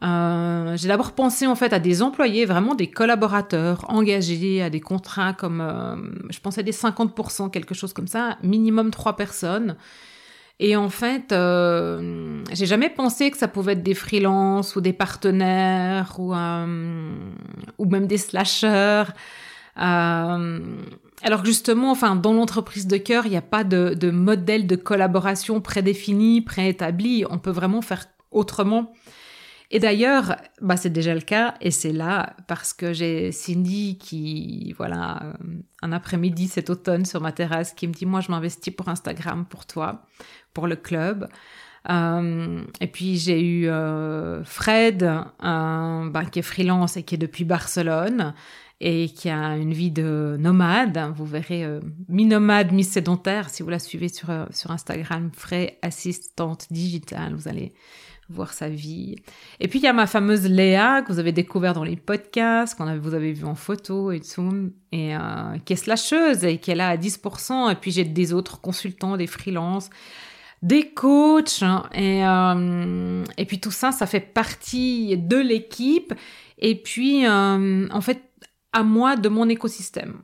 Euh, 0.02 0.76
j'ai 0.76 0.88
d'abord 0.88 1.12
pensé 1.12 1.46
en 1.46 1.54
fait 1.54 1.72
à 1.72 1.78
des 1.78 2.02
employés, 2.02 2.44
vraiment 2.44 2.74
des 2.74 2.90
collaborateurs 2.90 3.84
engagés, 3.88 4.62
à 4.62 4.70
des 4.70 4.80
contrats 4.80 5.32
comme, 5.32 6.18
je 6.28 6.40
pensais 6.40 6.64
des 6.64 6.72
50%, 6.72 7.50
quelque 7.50 7.74
chose 7.74 7.92
comme 7.92 8.08
ça, 8.08 8.36
minimum 8.42 8.90
trois 8.90 9.14
personnes. 9.14 9.76
Et 10.60 10.76
en 10.76 10.90
fait, 10.90 11.32
euh, 11.32 12.42
j'ai 12.52 12.66
jamais 12.66 12.90
pensé 12.90 13.30
que 13.30 13.36
ça 13.36 13.48
pouvait 13.48 13.72
être 13.72 13.82
des 13.82 13.94
freelances 13.94 14.76
ou 14.76 14.80
des 14.80 14.92
partenaires 14.92 16.14
ou, 16.18 16.34
euh, 16.34 16.66
même 17.84 18.06
des 18.06 18.18
slashers. 18.18 19.04
Euh, 19.78 20.60
alors 21.22 21.44
justement, 21.44 21.90
enfin, 21.90 22.16
dans 22.16 22.32
l'entreprise 22.32 22.86
de 22.86 22.96
cœur, 22.96 23.26
il 23.26 23.30
n'y 23.30 23.36
a 23.36 23.42
pas 23.42 23.64
de, 23.64 23.94
de, 23.94 24.10
modèle 24.10 24.66
de 24.66 24.76
collaboration 24.76 25.60
prédéfini, 25.60 26.42
préétabli. 26.42 27.24
On 27.28 27.38
peut 27.38 27.50
vraiment 27.50 27.82
faire 27.82 28.06
autrement. 28.30 28.92
Et 29.74 29.78
d'ailleurs, 29.78 30.36
bah, 30.60 30.76
c'est 30.76 30.90
déjà 30.90 31.14
le 31.14 31.22
cas, 31.22 31.54
et 31.62 31.70
c'est 31.70 31.92
là 31.92 32.36
parce 32.46 32.74
que 32.74 32.92
j'ai 32.92 33.32
Cindy 33.32 33.96
qui, 33.96 34.74
voilà, 34.76 35.22
euh, 35.22 35.32
un 35.80 35.92
après-midi 35.92 36.46
cet 36.46 36.68
automne 36.68 37.06
sur 37.06 37.22
ma 37.22 37.32
terrasse, 37.32 37.72
qui 37.72 37.88
me 37.88 37.94
dit, 37.94 38.04
moi, 38.04 38.20
je 38.20 38.30
m'investis 38.30 38.74
pour 38.74 38.90
Instagram 38.90 39.46
pour 39.48 39.64
toi, 39.64 40.04
pour 40.52 40.66
le 40.66 40.76
club. 40.76 41.26
Euh, 41.90 42.62
et 42.82 42.86
puis 42.86 43.16
j'ai 43.16 43.42
eu 43.42 43.68
euh, 43.68 44.44
Fred, 44.44 45.10
bah, 45.40 46.24
qui 46.30 46.38
est 46.38 46.42
freelance 46.42 46.98
et 46.98 47.02
qui 47.02 47.14
est 47.14 47.18
depuis 47.18 47.44
Barcelone 47.44 48.34
et 48.78 49.08
qui 49.08 49.30
a 49.30 49.56
une 49.56 49.72
vie 49.72 49.90
de 49.90 50.36
nomade. 50.38 51.00
Vous 51.16 51.24
verrez 51.24 51.66
mi-nomade, 52.08 52.72
mi-sédentaire 52.72 53.48
si 53.48 53.62
vous 53.62 53.70
la 53.70 53.78
suivez 53.78 54.08
sur, 54.08 54.28
sur 54.50 54.70
Instagram, 54.70 55.30
Fred 55.32 55.70
assistante 55.80 56.66
digitale. 56.70 57.34
Vous 57.34 57.48
allez 57.48 57.72
voir 58.32 58.52
sa 58.52 58.68
vie. 58.68 59.16
Et 59.60 59.68
puis 59.68 59.78
il 59.78 59.82
y 59.82 59.88
a 59.88 59.92
ma 59.92 60.06
fameuse 60.06 60.46
Léa 60.46 61.02
que 61.02 61.12
vous 61.12 61.18
avez 61.18 61.32
découvert 61.32 61.74
dans 61.74 61.84
les 61.84 61.96
podcasts, 61.96 62.76
qu'on 62.76 62.98
vous 62.98 63.14
avez 63.14 63.32
vu 63.32 63.44
en 63.44 63.54
photo 63.54 64.10
et 64.10 64.20
tout, 64.20 64.72
et 64.90 65.14
euh, 65.16 65.58
qui 65.64 65.74
est 65.74 65.76
slasheuse 65.76 66.44
et 66.44 66.58
qui 66.58 66.70
est 66.70 66.74
là 66.74 66.88
à 66.88 66.96
10%. 66.96 67.70
Et 67.70 67.74
puis 67.74 67.90
j'ai 67.90 68.04
des 68.04 68.32
autres 68.32 68.60
consultants, 68.60 69.16
des 69.16 69.26
freelances, 69.26 69.90
des 70.62 70.90
coachs, 70.90 71.62
hein, 71.62 71.84
et, 71.92 72.24
euh, 72.24 73.24
et 73.36 73.44
puis 73.44 73.60
tout 73.60 73.70
ça, 73.70 73.92
ça 73.92 74.06
fait 74.06 74.20
partie 74.20 75.16
de 75.16 75.36
l'équipe. 75.36 76.14
Et 76.58 76.76
puis 76.76 77.26
euh, 77.26 77.88
en 77.90 78.00
fait, 78.00 78.22
à 78.72 78.82
moi 78.82 79.16
de 79.16 79.28
mon 79.28 79.48
écosystème. 79.48 80.22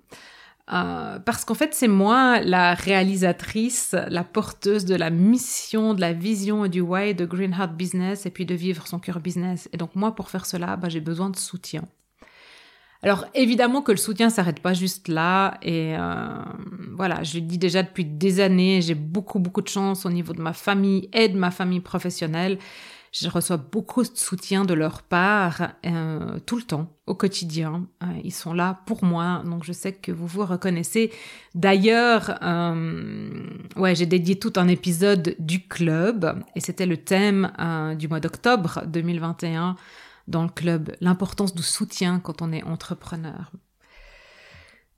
Euh, 0.72 1.18
parce 1.18 1.44
qu'en 1.44 1.54
fait, 1.54 1.74
c'est 1.74 1.88
moi 1.88 2.40
la 2.40 2.74
réalisatrice, 2.74 3.96
la 4.08 4.24
porteuse 4.24 4.84
de 4.84 4.94
la 4.94 5.10
mission, 5.10 5.94
de 5.94 6.00
la 6.00 6.12
vision 6.12 6.64
et 6.64 6.68
du 6.68 6.80
why 6.80 7.14
de 7.14 7.24
Green 7.24 7.52
Heart 7.52 7.74
Business 7.74 8.26
et 8.26 8.30
puis 8.30 8.44
de 8.44 8.54
vivre 8.54 8.86
son 8.86 8.98
cœur 8.98 9.20
business. 9.20 9.68
Et 9.72 9.78
donc 9.78 9.94
moi, 9.94 10.14
pour 10.14 10.30
faire 10.30 10.44
cela, 10.44 10.76
bah, 10.76 10.88
j'ai 10.88 11.00
besoin 11.00 11.30
de 11.30 11.36
soutien. 11.36 11.84
Alors 13.02 13.26
évidemment 13.34 13.80
que 13.80 13.92
le 13.92 13.96
soutien 13.96 14.28
s'arrête 14.28 14.60
pas 14.60 14.74
juste 14.74 15.06
là 15.06 15.58
et 15.62 15.94
euh, 15.96 16.42
voilà, 16.96 17.22
je 17.22 17.36
le 17.36 17.42
dis 17.42 17.56
déjà 17.56 17.84
depuis 17.84 18.04
des 18.04 18.40
années, 18.40 18.82
j'ai 18.82 18.96
beaucoup 18.96 19.38
beaucoup 19.38 19.62
de 19.62 19.68
chance 19.68 20.04
au 20.04 20.10
niveau 20.10 20.32
de 20.32 20.42
ma 20.42 20.52
famille 20.52 21.08
et 21.12 21.28
de 21.28 21.38
ma 21.38 21.52
famille 21.52 21.78
professionnelle 21.78 22.58
je 23.12 23.28
reçois 23.28 23.56
beaucoup 23.56 24.02
de 24.02 24.16
soutien 24.16 24.64
de 24.64 24.74
leur 24.74 25.02
part 25.02 25.72
euh, 25.86 26.38
tout 26.46 26.56
le 26.56 26.62
temps, 26.62 26.92
au 27.06 27.14
quotidien. 27.14 27.86
Euh, 28.02 28.06
ils 28.22 28.32
sont 28.32 28.52
là 28.52 28.80
pour 28.86 29.04
moi, 29.04 29.42
donc 29.44 29.64
je 29.64 29.72
sais 29.72 29.92
que 29.92 30.12
vous 30.12 30.26
vous 30.26 30.44
reconnaissez. 30.44 31.10
D'ailleurs, 31.54 32.38
euh, 32.42 33.40
ouais, 33.76 33.94
j'ai 33.94 34.06
dédié 34.06 34.38
tout 34.38 34.52
un 34.56 34.68
épisode 34.68 35.34
du 35.38 35.66
club 35.66 36.42
et 36.54 36.60
c'était 36.60 36.86
le 36.86 36.98
thème 36.98 37.52
euh, 37.58 37.94
du 37.94 38.08
mois 38.08 38.20
d'octobre 38.20 38.82
2021 38.86 39.76
dans 40.26 40.42
le 40.42 40.50
club, 40.50 40.94
l'importance 41.00 41.54
du 41.54 41.62
soutien 41.62 42.20
quand 42.20 42.42
on 42.42 42.52
est 42.52 42.62
entrepreneur. 42.62 43.50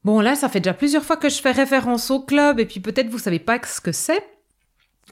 Bon, 0.03 0.21
là, 0.21 0.35
ça 0.35 0.49
fait 0.49 0.61
déjà 0.61 0.75
plusieurs 0.75 1.05
fois 1.05 1.17
que 1.17 1.29
je 1.29 1.41
fais 1.41 1.53
référence 1.53 2.11
au 2.11 2.21
club 2.21 2.59
et 2.59 2.67
puis 2.67 2.81
peut-être 2.81 3.09
vous 3.09 3.19
savez 3.19 3.39
pas 3.39 3.61
ce 3.65 3.81
que 3.81 3.93
c'est. 3.93 4.25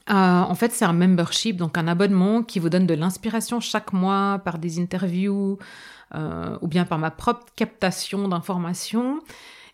Euh, 0.09 0.13
en 0.13 0.55
fait, 0.55 0.71
c'est 0.71 0.85
un 0.85 0.93
membership, 0.93 1.57
donc 1.57 1.77
un 1.77 1.87
abonnement 1.87 2.43
qui 2.43 2.59
vous 2.59 2.69
donne 2.69 2.87
de 2.87 2.93
l'inspiration 2.93 3.59
chaque 3.59 3.93
mois 3.93 4.41
par 4.43 4.57
des 4.57 4.79
interviews 4.79 5.59
euh, 6.15 6.57
ou 6.61 6.67
bien 6.67 6.85
par 6.85 6.97
ma 6.97 7.11
propre 7.11 7.45
captation 7.55 8.27
d'informations. 8.27 9.19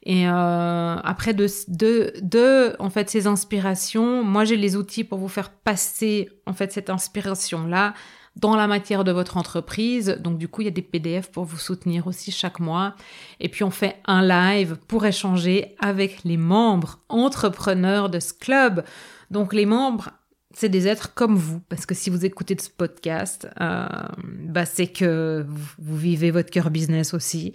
Et 0.04 0.28
euh, 0.28 0.96
après 1.04 1.34
de, 1.34 1.48
de, 1.68 2.14
de, 2.22 2.76
en 2.80 2.90
fait, 2.90 3.10
ces 3.10 3.28
inspirations, 3.28 4.24
moi 4.24 4.46
j'ai 4.46 4.58
les 4.58 4.76
outils 4.76 5.04
pour 5.04 5.18
vous 5.18 5.28
faire 5.28 5.50
passer 5.50 6.30
en 6.46 6.54
fait 6.54 6.72
cette 6.72 6.90
inspiration-là 6.90 7.94
dans 8.36 8.56
la 8.56 8.68
matière 8.68 9.04
de 9.04 9.12
votre 9.12 9.38
entreprise. 9.38 10.18
Donc 10.20 10.38
du 10.38 10.48
coup, 10.48 10.62
il 10.62 10.66
y 10.66 10.68
a 10.68 10.72
des 10.72 10.82
PDF 10.82 11.32
pour 11.32 11.46
vous 11.46 11.58
soutenir 11.58 12.06
aussi 12.08 12.32
chaque 12.32 12.60
mois. 12.60 12.96
Et 13.40 13.50
puis 13.50 13.64
on 13.64 13.72
fait 13.72 13.96
un 14.06 14.22
live 14.22 14.78
pour 14.88 15.06
échanger 15.06 15.76
avec 15.80 16.24
les 16.24 16.38
membres 16.38 17.00
entrepreneurs 17.10 18.10
de 18.10 18.20
ce 18.20 18.34
club. 18.34 18.84
Donc 19.32 19.54
les 19.54 19.66
membres 19.66 20.12
c'est 20.56 20.70
des 20.70 20.88
êtres 20.88 21.14
comme 21.14 21.36
vous, 21.36 21.60
parce 21.68 21.86
que 21.86 21.94
si 21.94 22.10
vous 22.10 22.26
écoutez 22.26 22.56
ce 22.58 22.70
podcast, 22.70 23.48
euh, 23.60 23.88
bah 24.24 24.66
c'est 24.66 24.88
que 24.88 25.46
vous, 25.78 25.98
vivez 25.98 26.32
votre 26.32 26.50
cœur 26.50 26.70
business 26.72 27.14
aussi. 27.14 27.54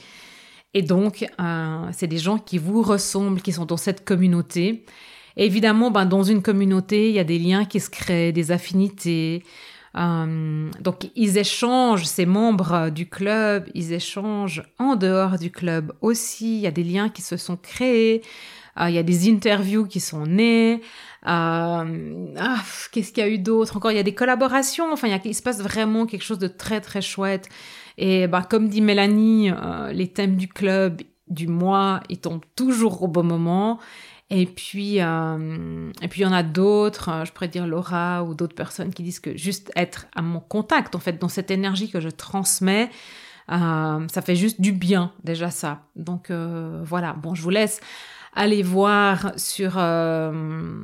Et 0.75 0.83
donc, 0.83 1.27
euh, 1.41 1.87
c'est 1.93 2.07
des 2.07 2.19
gens 2.19 2.39
qui 2.39 2.59
vous 2.59 2.83
ressemblent, 2.83 3.41
qui 3.41 3.53
sont 3.53 3.65
dans 3.65 3.79
cette 3.79 4.05
communauté. 4.05 4.85
Évidemment, 5.37 5.91
ben, 5.91 6.05
dans 6.05 6.23
une 6.23 6.43
communauté, 6.43 7.09
il 7.09 7.15
y 7.15 7.19
a 7.19 7.25
des 7.25 7.39
liens 7.39 7.65
qui 7.65 7.81
se 7.81 7.89
créent, 7.89 8.33
des 8.33 8.53
affinités. 8.53 9.43
Euh, 9.97 10.71
donc, 10.81 11.11
ils 11.17 11.39
échangent, 11.39 12.05
ces 12.05 12.27
membres 12.27 12.91
du 12.91 13.09
club, 13.09 13.69
ils 13.75 13.93
échangent 13.93 14.63
en 14.79 14.95
dehors 14.95 15.39
du 15.39 15.51
club 15.51 15.93
aussi. 16.03 16.57
Il 16.57 16.61
y 16.61 16.67
a 16.67 16.71
des 16.71 16.85
liens 16.85 17.09
qui 17.09 17.23
se 17.23 17.39
sont 17.39 17.57
créés. 17.57 18.23
Il 18.79 18.95
y 18.95 18.99
a 18.99 19.03
des 19.03 19.31
interviews 19.31 19.87
qui 19.87 20.01
sont 20.01 20.27
nées. 20.27 20.81
Euh, 21.27 22.35
ah, 22.39 22.63
Qu'est-ce 22.93 23.13
qu'il 23.13 23.23
y 23.23 23.27
a 23.27 23.29
eu 23.29 23.39
d'autre 23.39 23.77
Encore, 23.77 23.91
il 23.93 23.97
y 23.97 24.01
a 24.01 24.05
des 24.05 24.15
collaborations. 24.15 24.93
Enfin, 24.93 25.09
il, 25.09 25.21
il, 25.25 25.35
se 25.35 25.43
passe 25.43 25.61
vraiment 25.61 26.07
quelque 26.07 26.25
chose 26.25 26.39
de 26.39 26.49
très 26.49 26.81
très 26.81 27.03
chouette. 27.03 27.49
Et 27.99 28.27
bah, 28.27 28.43
comme 28.49 28.69
dit 28.69 28.81
Mélanie, 28.81 29.51
euh, 29.51 29.93
les 29.93 30.09
thèmes 30.09 30.37
du 30.37 30.49
club, 30.49 31.03
du 31.29 31.47
mois, 31.47 32.01
ils 32.09 32.19
tombent 32.19 32.45
toujours 32.57 33.03
au 33.03 33.09
bon 33.09 33.23
moment. 33.23 33.79
Et 34.31 34.47
puis, 34.47 35.01
euh, 35.01 35.91
et 36.01 36.09
puis 36.09 36.21
il 36.21 36.25
y 36.25 36.27
en 36.27 36.33
a 36.33 36.45
d'autres, 36.45 37.09
euh, 37.09 37.25
je 37.25 37.33
pourrais 37.33 37.49
dire 37.49 37.67
Laura 37.67 38.23
ou 38.23 38.35
d'autres 38.35 38.55
personnes 38.55 38.95
qui 38.95 39.03
disent 39.03 39.19
que 39.19 39.37
juste 39.37 39.73
être 39.75 40.07
à 40.15 40.23
mon 40.23 40.39
contact, 40.39 40.95
en 40.95 41.01
fait, 41.01 41.19
dans 41.19 41.29
cette 41.29 41.51
énergie 41.51 41.91
que 41.91 42.01
je 42.01 42.09
transmets, 42.09 42.91
euh, 43.51 44.07
ça 44.09 44.23
fait 44.23 44.37
juste 44.37 44.61
du 44.61 44.73
bien, 44.73 45.13
déjà 45.25 45.51
ça. 45.51 45.83
Donc 45.97 46.31
euh, 46.31 46.81
voilà, 46.85 47.13
bon, 47.15 47.35
je 47.35 47.43
vous 47.43 47.51
laisse 47.51 47.81
allez 48.35 48.63
voir 48.63 49.33
sur... 49.37 49.75
Euh, 49.77 50.83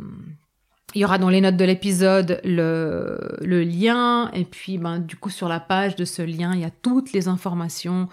il 0.95 1.01
y 1.01 1.05
aura 1.05 1.19
dans 1.19 1.29
les 1.29 1.41
notes 1.41 1.57
de 1.57 1.65
l'épisode 1.65 2.41
le, 2.43 3.19
lien 3.43 4.31
et 4.33 4.45
puis 4.45 4.79
ben, 4.79 4.99
du 4.99 5.17
coup 5.17 5.29
sur 5.29 5.49
la 5.49 5.61
page 5.61 5.95
de 5.95 6.07
ce 6.07 6.23
lien 6.23 6.55
il 6.55 6.61
y 6.61 6.65
a 6.65 6.71
toutes 6.71 7.13
les 7.13 7.29
informations 7.29 8.09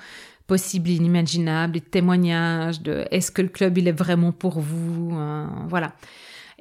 possibles 0.47 0.89
inimaginables, 0.89 1.75
les 1.75 1.81
témoignages 1.81 2.81
de 2.81 3.05
est-ce 3.11 3.31
que 3.31 3.41
le 3.41 3.47
club 3.47 3.77
il 3.77 3.87
est 3.87 3.93
vraiment 3.93 4.33
pour 4.33 4.59
vous, 4.59 5.17
euh, 5.17 5.45
voilà. 5.67 5.93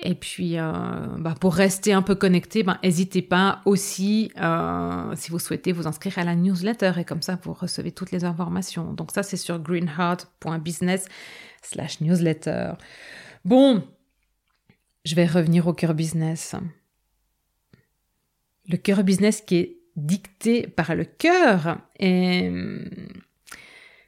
Et 0.04 0.16
puis, 0.16 0.58
euh, 0.58 0.72
bah, 1.18 1.34
pour 1.40 1.54
rester 1.54 1.92
un 1.92 2.02
peu 2.02 2.16
connecté, 2.16 2.64
ben, 2.64 2.78
n'hésitez 2.82 3.22
pas 3.22 3.62
aussi, 3.64 4.32
euh, 4.40 5.14
si 5.14 5.30
vous 5.30 5.38
souhaitez, 5.38 5.70
vous 5.70 5.86
inscrire 5.86 6.18
à 6.18 6.24
la 6.24 6.34
newsletter 6.34 6.92
et 6.98 7.04
comme 7.04 7.22
ça, 7.22 7.38
vous 7.42 7.52
recevez 7.52 7.92
toutes 7.92 8.10
les 8.10 8.24
informations. 8.24 8.92
Donc 8.92 9.12
ça, 9.12 9.22
c'est 9.22 9.36
sur 9.36 9.60
greenheart.business 9.60 11.06
slash 11.62 12.00
newsletter. 12.00 12.72
Bon, 13.44 13.84
je 15.04 15.14
vais 15.14 15.26
revenir 15.26 15.68
au 15.68 15.72
cœur 15.72 15.94
business. 15.94 16.56
Le 18.68 18.76
cœur 18.76 19.04
business 19.04 19.40
qui 19.40 19.56
est 19.56 19.78
dicté 19.94 20.66
par 20.66 20.96
le 20.96 21.04
cœur. 21.04 21.78
Et 22.00 22.50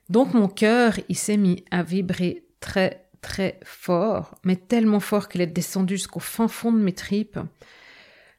donc 0.08 0.34
mon 0.34 0.48
cœur, 0.48 0.94
il 1.08 1.16
s'est 1.16 1.36
mis 1.36 1.64
à 1.70 1.84
vibrer 1.84 2.46
très 2.58 3.03
très 3.24 3.58
fort, 3.64 4.36
mais 4.44 4.54
tellement 4.54 5.00
fort 5.00 5.28
qu'il 5.28 5.40
est 5.40 5.46
descendu 5.46 5.96
jusqu'au 5.96 6.20
fin 6.20 6.46
fond 6.46 6.72
de 6.72 6.78
mes 6.78 6.92
tripes. 6.92 7.38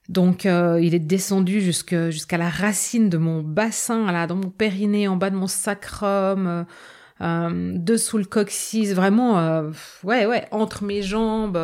Donc 0.09 0.45
euh, 0.45 0.79
il 0.79 0.93
est 0.93 0.99
descendu 0.99 1.59
jusqu'à 1.59 2.37
la 2.37 2.49
racine 2.49 3.09
de 3.09 3.17
mon 3.17 3.41
bassin, 3.41 4.11
là, 4.11 4.27
dans 4.27 4.35
mon 4.35 4.51
périnée, 4.51 5.07
en 5.07 5.17
bas 5.17 5.31
de 5.31 5.35
mon 5.35 5.47
sacrum, 5.47 6.45
euh, 6.45 6.63
euh, 7.21 7.73
dessous 7.75 8.19
le 8.19 8.25
coccyx, 8.25 8.93
vraiment, 8.93 9.63
ouais, 10.03 10.27
ouais, 10.27 10.47
entre 10.51 10.83
mes 10.83 11.01
jambes, 11.01 11.59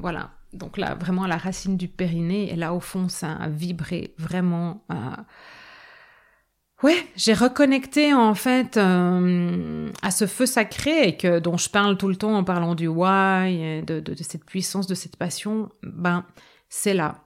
voilà. 0.00 0.30
Donc 0.54 0.78
là, 0.78 0.94
vraiment 0.94 1.26
la 1.26 1.36
racine 1.36 1.76
du 1.76 1.88
périnée, 1.88 2.50
et 2.50 2.56
là 2.56 2.72
au 2.72 2.80
fond, 2.80 3.08
ça 3.08 3.32
a 3.32 3.48
vibré 3.48 4.14
vraiment. 4.18 4.82
Ouais, 6.82 7.06
j'ai 7.14 7.34
reconnecté 7.34 8.14
en 8.14 8.34
fait 8.34 8.78
euh, 8.78 9.90
à 10.00 10.10
ce 10.10 10.26
feu 10.26 10.46
sacré 10.46 11.12
dont 11.42 11.58
je 11.58 11.68
parle 11.68 11.98
tout 11.98 12.08
le 12.08 12.16
temps 12.16 12.34
en 12.34 12.42
parlant 12.42 12.74
du 12.74 12.88
why, 12.88 13.82
de, 13.82 14.00
de, 14.00 14.14
cette 14.22 14.46
puissance, 14.46 14.86
de 14.86 14.94
cette 14.94 15.16
passion. 15.16 15.68
Ben, 15.82 16.24
c'est 16.70 16.94
là. 16.94 17.24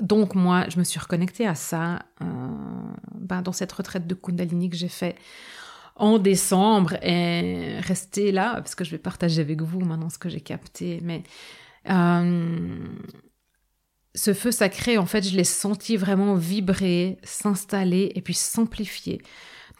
Donc 0.00 0.34
moi, 0.34 0.64
je 0.68 0.78
me 0.78 0.84
suis 0.84 0.98
reconnectée 0.98 1.46
à 1.46 1.54
ça 1.54 2.00
euh, 2.22 2.24
ben, 3.14 3.42
dans 3.42 3.52
cette 3.52 3.72
retraite 3.72 4.06
de 4.06 4.14
Kundalini 4.14 4.70
que 4.70 4.76
j'ai 4.76 4.88
fait 4.88 5.16
en 5.96 6.18
décembre 6.18 6.94
et 7.04 7.78
rester 7.80 8.32
là 8.32 8.54
parce 8.54 8.74
que 8.74 8.84
je 8.84 8.90
vais 8.90 8.98
partager 8.98 9.42
avec 9.42 9.60
vous 9.60 9.80
maintenant 9.80 10.08
ce 10.08 10.18
que 10.18 10.28
j'ai 10.28 10.40
capté. 10.40 11.00
Mais 11.02 11.22
euh, 11.90 12.86
ce 14.14 14.34
feu 14.34 14.50
sacré, 14.50 14.98
en 14.98 15.06
fait, 15.06 15.26
je 15.26 15.36
l'ai 15.36 15.44
senti 15.44 15.96
vraiment 15.96 16.34
vibrer, 16.34 17.18
s'installer 17.22 18.12
et 18.14 18.20
puis 18.20 18.34
s'amplifier. 18.34 19.22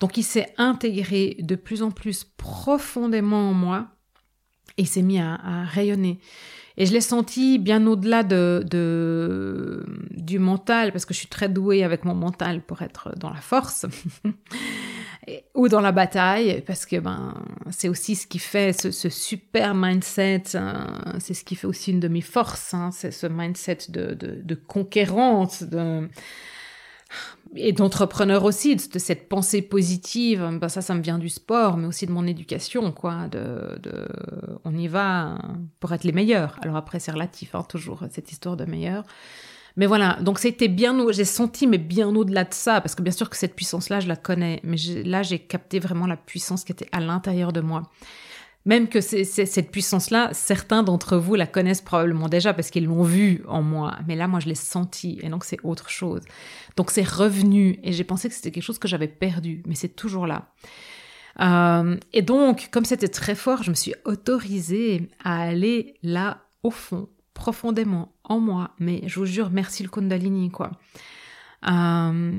Donc 0.01 0.17
il 0.17 0.23
s'est 0.23 0.53
intégré 0.57 1.37
de 1.41 1.55
plus 1.55 1.83
en 1.83 1.91
plus 1.91 2.25
profondément 2.25 3.51
en 3.51 3.55
moi 3.55 3.89
et 4.79 4.85
s'est 4.85 5.03
mis 5.03 5.21
à, 5.21 5.65
rayonner. 5.65 6.19
Et 6.79 6.87
je 6.87 6.93
l'ai 6.93 7.03
senti 7.03 7.59
bien 7.59 7.87
au-delà 7.87 8.23
de, 8.23 8.65
de, 8.69 9.85
du 10.11 10.39
mental, 10.39 10.91
parce 10.91 11.05
que 11.05 11.13
je 11.13 11.19
suis 11.19 11.29
très 11.29 11.51
douée 11.51 11.85
avec 11.85 12.07
mon 12.07 12.15
mental 12.15 12.63
pour 12.63 12.81
être 12.81 13.13
dans 13.19 13.31
la 13.31 13.41
force. 13.43 13.85
ou 15.55 15.69
dans 15.69 15.81
la 15.81 15.93
bataille, 15.93 16.63
parce 16.67 16.85
que 16.85 16.99
ben, 16.99 17.35
c'est 17.71 17.89
aussi 17.89 18.17
ce 18.17 18.27
qui 18.27 18.39
fait 18.39 18.73
ce, 18.73 19.09
super 19.09 19.75
mindset, 19.75 20.43
hein. 20.55 21.15
c'est 21.21 21.35
ce 21.35 21.45
qui 21.45 21.55
fait 21.55 21.67
aussi 21.67 21.93
une 21.93 22.01
de 22.01 22.09
mes 22.09 22.21
forces, 22.21 22.75
hein. 22.75 22.91
c'est 22.93 23.13
ce 23.13 23.29
mindset 23.29 23.79
de, 23.89 24.15
de, 24.15 24.41
de 24.43 24.55
conquérante, 24.55 25.63
de, 25.63 26.09
et 27.55 27.73
d'entrepreneur 27.73 28.45
aussi, 28.45 28.77
de, 28.77 28.99
cette 28.99 29.29
pensée 29.29 29.63
positive. 29.63 30.59
Ben, 30.61 30.69
ça, 30.69 30.81
ça 30.81 30.95
me 30.95 31.03
vient 31.03 31.19
du 31.19 31.29
sport, 31.29 31.77
mais 31.77 31.87
aussi 31.87 32.07
de 32.07 32.13
mon 32.13 32.27
éducation, 32.27 32.91
quoi. 32.93 33.29
De, 33.29 33.79
de 33.81 34.09
on 34.65 34.75
y 34.75 34.89
va 34.89 35.39
pour 35.79 35.93
être 35.93 36.05
les 36.05 36.13
meilleurs. 36.13 36.57
Alors 36.63 36.77
après, 36.77 36.99
c'est 36.99 37.13
relatif, 37.13 37.55
hein, 37.55 37.65
toujours 37.69 38.03
cette 38.11 38.33
histoire 38.33 38.57
de 38.57 38.65
meilleurs. 38.65 39.05
Mais 39.77 39.87
voilà, 39.87 40.19
donc 40.21 40.39
c'était 40.39 40.69
bien, 40.69 40.97
j'ai 41.13 41.25
senti, 41.25 41.67
mais 41.67 41.79
bien 41.79 42.15
au-delà 42.15 42.45
de 42.45 42.53
ça, 42.53 42.81
parce 42.81 42.95
que 42.95 43.03
bien 43.03 43.13
sûr 43.13 43.31
que 43.31 43.37
cette 43.37 43.55
puissance-là, 43.55 44.01
je 44.01 44.09
la 44.09 44.17
connais, 44.17 44.61
mais 44.65 44.77
là, 45.05 45.23
j'ai 45.23 45.39
capté 45.39 45.79
vraiment 45.79 46.07
la 46.07 46.17
puissance 46.17 46.65
qui 46.65 46.73
était 46.73 46.89
à 46.93 47.01
l'intérieur 47.01 47.53
de 47.53 47.61
moi. 47.61 47.83
Même 48.65 48.89
que 48.89 49.01
cette 49.01 49.73
puissance-là, 49.73 50.31
certains 50.33 50.85
d'entre 50.85 51.17
vous 51.17 51.35
la 51.35 51.47
connaissent 51.47 51.81
probablement 51.81 52.29
déjà 52.29 52.55
parce 52.55 52.71
qu'ils 52.71 52.85
l'ont 52.85 53.03
vue 53.03 53.43
en 53.49 53.61
moi, 53.61 53.99
mais 54.07 54.15
là, 54.15 54.29
moi, 54.29 54.39
je 54.39 54.47
l'ai 54.47 54.55
senti, 54.55 55.19
et 55.23 55.29
donc 55.29 55.45
c'est 55.45 55.59
autre 55.65 55.89
chose. 55.91 56.23
Donc 56.77 56.91
c'est 56.91 57.07
revenu, 57.07 57.81
et 57.83 57.93
j'ai 57.93 58.05
pensé 58.05 58.29
que 58.29 58.35
c'était 58.35 58.53
quelque 58.53 58.63
chose 58.63 58.79
que 58.79 58.89
j'avais 58.89 59.09
perdu, 59.09 59.63
mais 59.67 59.75
c'est 59.75 59.97
toujours 59.97 60.27
là. 60.27 60.53
Euh, 61.41 61.97
et 62.13 62.23
donc, 62.23 62.69
comme 62.71 62.85
c'était 62.85 63.09
très 63.09 63.35
fort, 63.35 63.63
je 63.63 63.71
me 63.71 63.75
suis 63.75 63.95
autorisée 64.05 65.09
à 65.25 65.43
aller 65.43 65.95
là 66.03 66.43
au 66.63 66.71
fond, 66.71 67.09
profondément 67.35 68.15
en 68.25 68.41
moi. 68.41 68.71
Mais 68.79 69.03
je 69.07 69.19
vous 69.19 69.27
jure, 69.27 69.51
merci 69.51 69.83
le 69.83 69.89
Kundalini, 69.89 70.51
quoi. 70.51 70.71
Euh, 71.69 72.33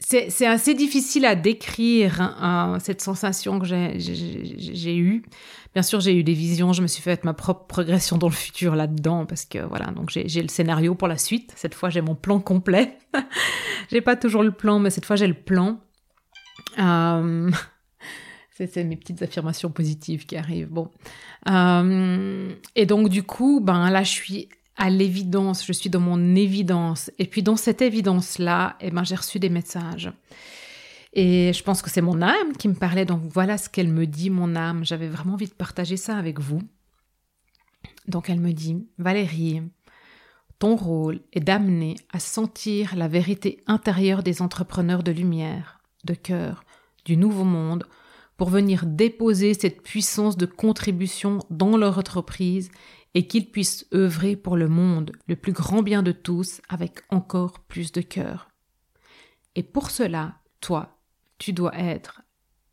c'est 0.00 0.46
assez 0.46 0.74
difficile 0.74 1.24
à 1.24 1.34
décrire 1.34 2.20
hein, 2.20 2.78
cette 2.80 3.00
sensation 3.00 3.58
que 3.58 3.64
j'ai 3.64 4.96
eue. 4.96 5.24
Bien 5.72 5.82
sûr, 5.82 6.00
j'ai 6.00 6.14
eu 6.14 6.22
des 6.22 6.34
visions, 6.34 6.72
je 6.72 6.82
me 6.82 6.86
suis 6.86 7.02
fait 7.02 7.24
ma 7.24 7.32
propre 7.32 7.66
progression 7.66 8.18
dans 8.18 8.28
le 8.28 8.34
futur 8.34 8.76
là-dedans, 8.76 9.24
parce 9.24 9.46
que 9.46 9.58
voilà, 9.58 9.86
donc 9.92 10.10
j'ai 10.10 10.42
le 10.42 10.48
scénario 10.48 10.94
pour 10.94 11.08
la 11.08 11.16
suite. 11.16 11.52
Cette 11.56 11.74
fois, 11.74 11.88
j'ai 11.88 12.02
mon 12.02 12.14
plan 12.14 12.38
complet. 12.38 12.98
j'ai 13.90 14.02
pas 14.02 14.14
toujours 14.14 14.42
le 14.42 14.52
plan, 14.52 14.78
mais 14.78 14.90
cette 14.90 15.06
fois, 15.06 15.16
j'ai 15.16 15.26
le 15.26 15.34
plan. 15.34 15.80
Euh, 16.78 17.50
c'est 18.56 18.84
mes 18.84 18.96
petites 18.96 19.22
affirmations 19.22 19.70
positives 19.70 20.26
qui 20.26 20.36
arrivent. 20.36 20.70
Bon. 20.70 20.90
Euh, 21.48 22.54
et 22.76 22.86
donc, 22.86 23.08
du 23.08 23.22
coup, 23.24 23.60
ben 23.60 23.90
là, 23.90 24.04
je 24.04 24.10
suis 24.10 24.48
à 24.76 24.90
l'évidence, 24.90 25.66
je 25.66 25.72
suis 25.72 25.90
dans 25.90 26.00
mon 26.00 26.34
évidence. 26.36 27.10
Et 27.18 27.26
puis, 27.26 27.42
dans 27.42 27.56
cette 27.56 27.82
évidence-là, 27.82 28.76
eh 28.80 28.90
ben, 28.90 29.04
j'ai 29.04 29.16
reçu 29.16 29.38
des 29.40 29.48
messages. 29.48 30.12
Et 31.12 31.52
je 31.52 31.62
pense 31.62 31.82
que 31.82 31.90
c'est 31.90 32.00
mon 32.00 32.22
âme 32.22 32.52
qui 32.58 32.68
me 32.68 32.74
parlait. 32.74 33.04
Donc, 33.04 33.22
voilà 33.24 33.58
ce 33.58 33.68
qu'elle 33.68 33.88
me 33.88 34.06
dit, 34.06 34.30
mon 34.30 34.54
âme. 34.54 34.84
J'avais 34.84 35.08
vraiment 35.08 35.34
envie 35.34 35.48
de 35.48 35.54
partager 35.54 35.96
ça 35.96 36.16
avec 36.16 36.40
vous. 36.40 36.62
Donc, 38.06 38.30
elle 38.30 38.40
me 38.40 38.52
dit, 38.52 38.86
Valérie, 38.98 39.62
ton 40.60 40.76
rôle 40.76 41.20
est 41.32 41.40
d'amener 41.40 41.96
à 42.12 42.20
sentir 42.20 42.94
la 42.94 43.08
vérité 43.08 43.62
intérieure 43.66 44.22
des 44.22 44.42
entrepreneurs 44.42 45.02
de 45.02 45.12
lumière, 45.12 45.80
de 46.04 46.14
cœur, 46.14 46.64
du 47.04 47.16
nouveau 47.16 47.44
monde, 47.44 47.84
pour 48.36 48.50
venir 48.50 48.84
déposer 48.86 49.54
cette 49.54 49.82
puissance 49.82 50.36
de 50.36 50.46
contribution 50.46 51.38
dans 51.50 51.76
leur 51.76 51.98
entreprise 51.98 52.70
et 53.14 53.26
qu'ils 53.26 53.50
puissent 53.50 53.86
œuvrer 53.94 54.36
pour 54.36 54.56
le 54.56 54.68
monde, 54.68 55.12
le 55.28 55.36
plus 55.36 55.52
grand 55.52 55.82
bien 55.82 56.02
de 56.02 56.12
tous, 56.12 56.60
avec 56.68 57.02
encore 57.10 57.60
plus 57.60 57.92
de 57.92 58.00
cœur. 58.00 58.48
Et 59.54 59.62
pour 59.62 59.90
cela, 59.90 60.40
toi, 60.60 60.98
tu 61.38 61.52
dois 61.52 61.76
être 61.78 62.22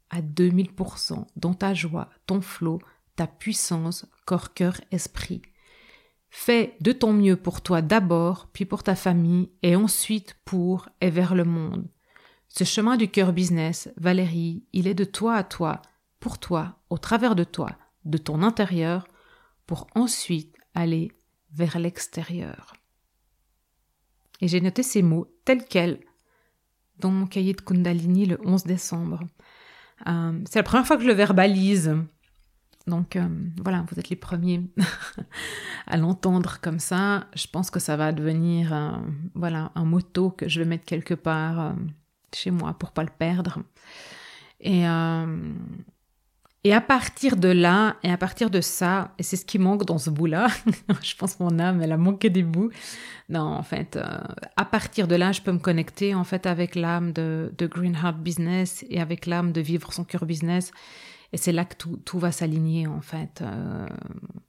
à 0.10 0.22
2000% 0.22 1.26
dans 1.36 1.54
ta 1.54 1.74
joie, 1.74 2.10
ton 2.26 2.42
flot, 2.42 2.80
ta 3.16 3.28
puissance, 3.28 4.06
corps, 4.26 4.54
cœur, 4.54 4.82
esprit. 4.92 5.42
Fais 6.30 6.76
de 6.82 6.92
ton 6.92 7.14
mieux 7.14 7.36
pour 7.36 7.62
toi 7.62 7.82
d'abord, 7.82 8.50
puis 8.52 8.66
pour 8.66 8.84
ta 8.84 8.96
famille, 8.96 9.52
et 9.62 9.76
ensuite 9.76 10.36
pour 10.46 10.90
et 11.02 11.10
vers 11.10 11.36
le 11.36 11.44
monde. 11.44 11.88
Ce 12.54 12.66
chemin 12.66 12.98
du 12.98 13.08
cœur 13.08 13.32
business, 13.32 13.90
Valérie, 13.96 14.66
il 14.74 14.86
est 14.86 14.94
de 14.94 15.06
toi 15.06 15.36
à 15.36 15.44
toi, 15.44 15.82
pour 16.20 16.38
toi, 16.38 16.76
au 16.90 16.98
travers 16.98 17.34
de 17.34 17.46
toi, 17.46 17.70
de 18.04 18.18
ton 18.18 18.44
intérieur, 18.44 19.08
pour 19.66 19.88
ensuite 19.96 20.54
aller 20.76 21.14
vers 21.54 21.80
l'extérieur. 21.80 22.74
Et 24.42 24.50
j'ai 24.50 24.60
noté 24.60 24.84
ces 24.84 25.02
mots 25.02 25.34
tels 25.46 25.64
quels 25.64 26.02
dans 27.00 27.10
mon 27.10 27.26
cahier 27.26 27.54
de 27.54 27.62
Kundalini 27.62 28.26
le 28.26 28.38
11 28.44 28.66
décembre. 28.66 29.22
Euh, 30.08 30.38
c'est 30.46 30.60
la 30.60 30.64
première 30.64 30.86
fois 30.86 30.98
que 30.98 31.04
je 31.04 31.08
le 31.08 31.14
verbalise. 31.14 31.96
Donc 32.86 33.16
euh, 33.16 33.30
voilà, 33.64 33.86
vous 33.90 33.98
êtes 33.98 34.10
les 34.10 34.18
premiers 34.18 34.70
à 35.88 35.96
l'entendre 35.96 36.60
comme 36.60 36.80
ça. 36.80 37.28
Je 37.34 37.48
pense 37.48 37.72
que 37.72 37.80
ça 37.80 37.96
va 37.96 38.12
devenir 38.12 38.74
euh, 38.74 38.92
voilà 39.36 39.72
un 39.76 39.86
motto 39.86 40.32
que 40.32 40.50
je 40.50 40.60
vais 40.60 40.68
mettre 40.68 40.84
quelque 40.84 41.14
part 41.14 41.76
chez 42.36 42.52
moi 42.52 42.74
pour 42.74 42.92
pas 42.92 43.04
le 43.04 43.10
perdre. 43.10 43.60
Et, 44.60 44.88
euh, 44.88 45.54
et 46.64 46.74
à 46.74 46.82
partir 46.82 47.38
de 47.38 47.48
là, 47.48 47.98
et 48.04 48.12
à 48.12 48.18
partir 48.18 48.52
de 48.52 48.62
ça, 48.62 49.14
et 49.18 49.24
c'est 49.24 49.36
ce 49.36 49.46
qui 49.46 49.58
manque 49.58 49.84
dans 49.86 49.98
ce 49.98 50.12
bout-là, 50.12 50.48
je 51.02 51.16
pense 51.16 51.40
mon 51.40 51.58
âme, 51.58 51.82
elle 51.82 51.92
a 51.92 51.98
manqué 51.98 52.30
des 52.30 52.44
bouts. 52.44 52.70
Non, 53.30 53.42
en 53.42 53.64
fait, 53.64 53.96
euh, 53.96 54.20
à 54.58 54.66
partir 54.66 55.08
de 55.08 55.16
là, 55.16 55.32
je 55.32 55.42
peux 55.42 55.52
me 55.52 55.60
connecter 55.60 56.14
en 56.14 56.24
fait 56.24 56.46
avec 56.46 56.76
l'âme 56.76 57.14
de, 57.14 57.52
de 57.58 57.66
Green 57.66 57.96
Heart 57.96 58.18
Business 58.18 58.86
et 58.90 59.02
avec 59.02 59.26
l'âme 59.26 59.52
de 59.52 59.62
Vivre 59.62 59.92
son 59.92 60.04
cœur 60.04 60.26
business. 60.26 60.72
Et 61.34 61.38
c'est 61.38 61.54
là 61.54 61.66
que 61.66 61.76
tout, 61.76 61.98
tout 62.06 62.20
va 62.20 62.32
s'aligner 62.32 62.86
en 62.86 63.02
fait. 63.02 63.42
Euh, 63.42 63.88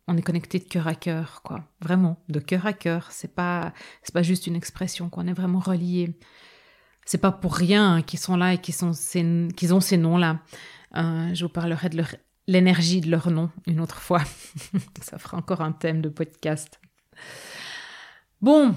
on 0.06 0.16
est 0.16 0.22
connecté 0.22 0.58
de 0.58 0.64
cœur 0.64 0.88
à 0.88 0.94
cœur, 0.94 1.40
quoi. 1.42 1.64
Vraiment, 1.80 2.22
de 2.28 2.40
cœur 2.40 2.66
à 2.66 2.74
cœur. 2.74 3.08
C'est 3.10 3.34
pas, 3.34 3.72
c'est 4.02 4.12
pas 4.12 4.22
juste 4.22 4.46
une 4.46 4.56
expression, 4.56 5.08
qu'on 5.08 5.26
est 5.26 5.32
vraiment 5.32 5.60
relié 5.60 6.14
c'est 7.04 7.18
pas 7.18 7.32
pour 7.32 7.54
rien 7.54 8.02
qu'ils 8.02 8.18
sont 8.18 8.36
là 8.36 8.54
et 8.54 8.58
qu'ils 8.58 8.84
ont 8.84 8.92
ces 8.92 9.96
noms-là. 9.96 10.40
Euh, 10.96 11.34
je 11.34 11.44
vous 11.44 11.50
parlerai 11.50 11.88
de 11.88 12.02
l'énergie 12.46 13.00
de 13.00 13.10
leur 13.10 13.30
nom 13.30 13.50
une 13.66 13.80
autre 13.80 14.00
fois. 14.00 14.22
Ça 15.02 15.18
fera 15.18 15.36
encore 15.36 15.60
un 15.60 15.72
thème 15.72 16.00
de 16.00 16.08
podcast. 16.08 16.80
Bon, 18.40 18.74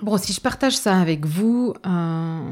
bon, 0.00 0.18
si 0.18 0.32
je 0.32 0.40
partage 0.40 0.76
ça 0.76 1.00
avec 1.00 1.26
vous, 1.26 1.74
euh, 1.84 2.50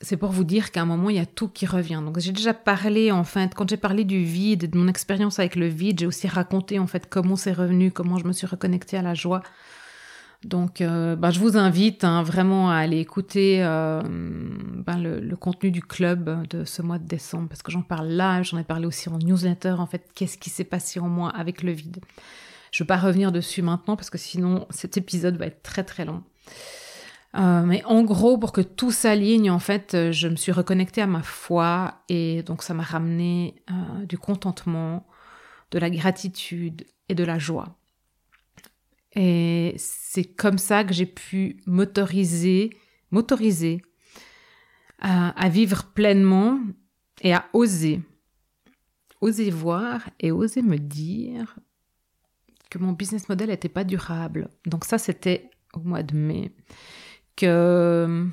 c'est 0.00 0.16
pour 0.16 0.30
vous 0.30 0.44
dire 0.44 0.70
qu'à 0.70 0.82
un 0.82 0.86
moment 0.86 1.10
il 1.10 1.16
y 1.16 1.20
a 1.20 1.26
tout 1.26 1.48
qui 1.48 1.66
revient. 1.66 2.02
Donc 2.04 2.18
j'ai 2.18 2.32
déjà 2.32 2.54
parlé 2.54 3.12
en 3.12 3.24
fait 3.24 3.54
quand 3.54 3.68
j'ai 3.68 3.76
parlé 3.76 4.04
du 4.04 4.24
vide, 4.24 4.70
de 4.70 4.78
mon 4.78 4.88
expérience 4.88 5.38
avec 5.38 5.56
le 5.56 5.66
vide, 5.66 6.00
j'ai 6.00 6.06
aussi 6.06 6.28
raconté 6.28 6.78
en 6.78 6.86
fait 6.86 7.08
comment 7.08 7.36
c'est 7.36 7.52
revenu, 7.52 7.92
comment 7.92 8.18
je 8.18 8.24
me 8.24 8.32
suis 8.32 8.46
reconnectée 8.46 8.96
à 8.96 9.02
la 9.02 9.14
joie. 9.14 9.42
Donc, 10.46 10.80
euh, 10.80 11.16
bah, 11.16 11.30
je 11.30 11.40
vous 11.40 11.56
invite 11.56 12.04
hein, 12.04 12.22
vraiment 12.22 12.70
à 12.70 12.76
aller 12.76 13.00
écouter 13.00 13.64
euh, 13.64 14.00
ben, 14.04 14.96
le, 14.96 15.34
contenu 15.34 15.72
du 15.72 15.82
club 15.82 16.46
de 16.46 16.64
ce 16.64 16.82
mois 16.82 16.98
de 16.98 17.06
décembre, 17.06 17.48
parce 17.48 17.62
que 17.62 17.72
j'en 17.72 17.82
parle 17.82 18.06
là, 18.06 18.42
j'en 18.42 18.56
ai 18.56 18.62
parlé 18.62 18.86
aussi 18.86 19.08
en 19.08 19.18
newsletter, 19.18 19.74
en 19.78 19.86
fait, 19.86 20.08
qu'est-ce 20.14 20.38
qui 20.38 20.48
s'est 20.48 20.62
passé 20.62 21.00
en 21.00 21.08
moi 21.08 21.30
avec 21.30 21.64
le 21.64 21.72
vide. 21.72 21.98
Je 22.70 22.80
ne 22.80 22.84
veux 22.84 22.86
pas 22.86 22.96
revenir 22.96 23.32
dessus 23.32 23.60
maintenant, 23.60 23.96
parce 23.96 24.08
que 24.08 24.18
sinon, 24.18 24.68
cet 24.70 24.96
épisode 24.96 25.36
va 25.36 25.46
être 25.46 25.64
très 25.64 25.82
très 25.82 26.04
long. 26.04 26.22
Euh, 27.36 27.62
mais 27.64 27.82
en 27.84 28.04
gros, 28.04 28.38
pour 28.38 28.52
que 28.52 28.60
tout 28.60 28.92
s'aligne, 28.92 29.50
en 29.50 29.58
fait, 29.58 30.12
je 30.12 30.28
me 30.28 30.36
suis 30.36 30.52
reconnectée 30.52 31.02
à 31.02 31.08
ma 31.08 31.24
foi, 31.24 32.04
et 32.08 32.44
donc 32.44 32.62
ça 32.62 32.72
m'a 32.72 32.84
ramené 32.84 33.56
du 34.04 34.16
contentement, 34.16 35.08
de 35.72 35.80
la 35.80 35.90
gratitude 35.90 36.86
et 37.08 37.16
de 37.16 37.24
la 37.24 37.40
joie. 37.40 37.76
Et 39.16 39.74
c'est 39.78 40.24
comme 40.24 40.58
ça 40.58 40.84
que 40.84 40.92
j'ai 40.92 41.06
pu 41.06 41.56
m'autoriser, 41.66 42.70
m'autoriser 43.10 43.80
à, 44.98 45.48
vivre 45.48 45.84
pleinement 45.94 46.60
et 47.22 47.32
à 47.32 47.46
oser. 47.54 48.02
Oser 49.22 49.50
voir 49.50 50.08
et 50.20 50.30
oser 50.30 50.60
me 50.60 50.76
dire 50.76 51.58
que 52.70 52.78
mon 52.78 52.92
business 52.92 53.28
model 53.30 53.48
n'était 53.48 53.70
pas 53.70 53.84
durable. 53.84 54.50
Donc 54.66 54.84
ça, 54.84 54.98
c'était 54.98 55.50
au 55.72 55.80
mois 55.80 56.02
de 56.02 56.14
mai. 56.14 56.52
Que 57.36 58.26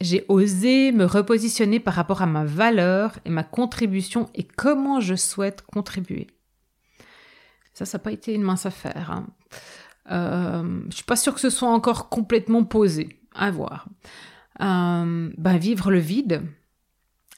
j'ai 0.00 0.24
osé 0.28 0.92
me 0.92 1.04
repositionner 1.06 1.80
par 1.80 1.94
rapport 1.94 2.22
à 2.22 2.26
ma 2.26 2.44
valeur 2.44 3.18
et 3.24 3.30
ma 3.30 3.42
contribution 3.42 4.30
et 4.34 4.44
comment 4.44 5.00
je 5.00 5.16
souhaite 5.16 5.62
contribuer. 5.62 6.28
Ça, 7.76 7.84
ça 7.84 7.98
n'a 7.98 8.04
pas 8.04 8.12
été 8.12 8.32
une 8.32 8.42
mince 8.42 8.64
affaire. 8.64 9.10
Hein. 9.10 9.26
Euh, 10.10 10.80
je 10.88 10.94
suis 10.94 11.04
pas 11.04 11.14
sûre 11.14 11.34
que 11.34 11.40
ce 11.40 11.50
soit 11.50 11.68
encore 11.68 12.08
complètement 12.08 12.64
posé. 12.64 13.20
À 13.34 13.50
voir. 13.50 13.86
Ben, 14.58 15.30
vivre 15.36 15.90
le 15.90 15.98
vide, 15.98 16.40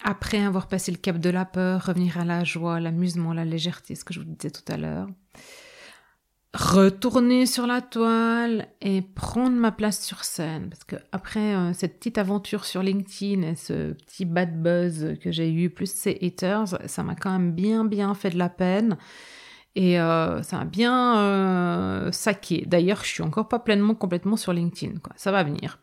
après 0.04 0.38
avoir 0.38 0.68
passé 0.68 0.92
le 0.92 0.98
cap 0.98 1.18
de 1.18 1.28
la 1.28 1.44
peur, 1.44 1.86
revenir 1.86 2.18
à 2.18 2.24
la 2.24 2.44
joie, 2.44 2.78
l'amusement, 2.78 3.32
la 3.32 3.44
légèreté, 3.44 3.96
ce 3.96 4.04
que 4.04 4.14
je 4.14 4.20
vous 4.20 4.26
disais 4.26 4.52
tout 4.52 4.72
à 4.72 4.76
l'heure. 4.76 5.08
Retourner 6.54 7.44
sur 7.44 7.66
la 7.66 7.80
toile 7.80 8.68
et 8.80 9.02
prendre 9.02 9.56
ma 9.56 9.72
place 9.72 10.04
sur 10.04 10.22
scène. 10.22 10.68
Parce 10.70 10.84
que 10.84 10.96
après 11.10 11.56
euh, 11.56 11.72
cette 11.72 11.98
petite 11.98 12.16
aventure 12.16 12.64
sur 12.64 12.84
LinkedIn 12.84 13.42
et 13.42 13.56
ce 13.56 13.92
petit 13.94 14.24
bad 14.24 14.62
buzz 14.62 15.16
que 15.20 15.32
j'ai 15.32 15.52
eu, 15.52 15.68
plus 15.68 15.90
ces 15.90 16.16
haters, 16.22 16.78
ça 16.86 17.02
m'a 17.02 17.16
quand 17.16 17.32
même 17.32 17.50
bien 17.50 17.84
bien 17.84 18.14
fait 18.14 18.30
de 18.30 18.38
la 18.38 18.48
peine. 18.48 18.96
Et 19.74 20.00
euh, 20.00 20.42
ça 20.42 20.60
a 20.60 20.64
bien 20.64 21.18
euh, 21.18 22.12
saqué. 22.12 22.64
D'ailleurs, 22.66 23.04
je 23.04 23.08
suis 23.08 23.22
encore 23.22 23.48
pas 23.48 23.58
pleinement, 23.58 23.94
complètement 23.94 24.36
sur 24.36 24.52
LinkedIn. 24.52 24.98
Quoi. 25.00 25.12
Ça 25.16 25.30
va 25.30 25.44
venir. 25.44 25.78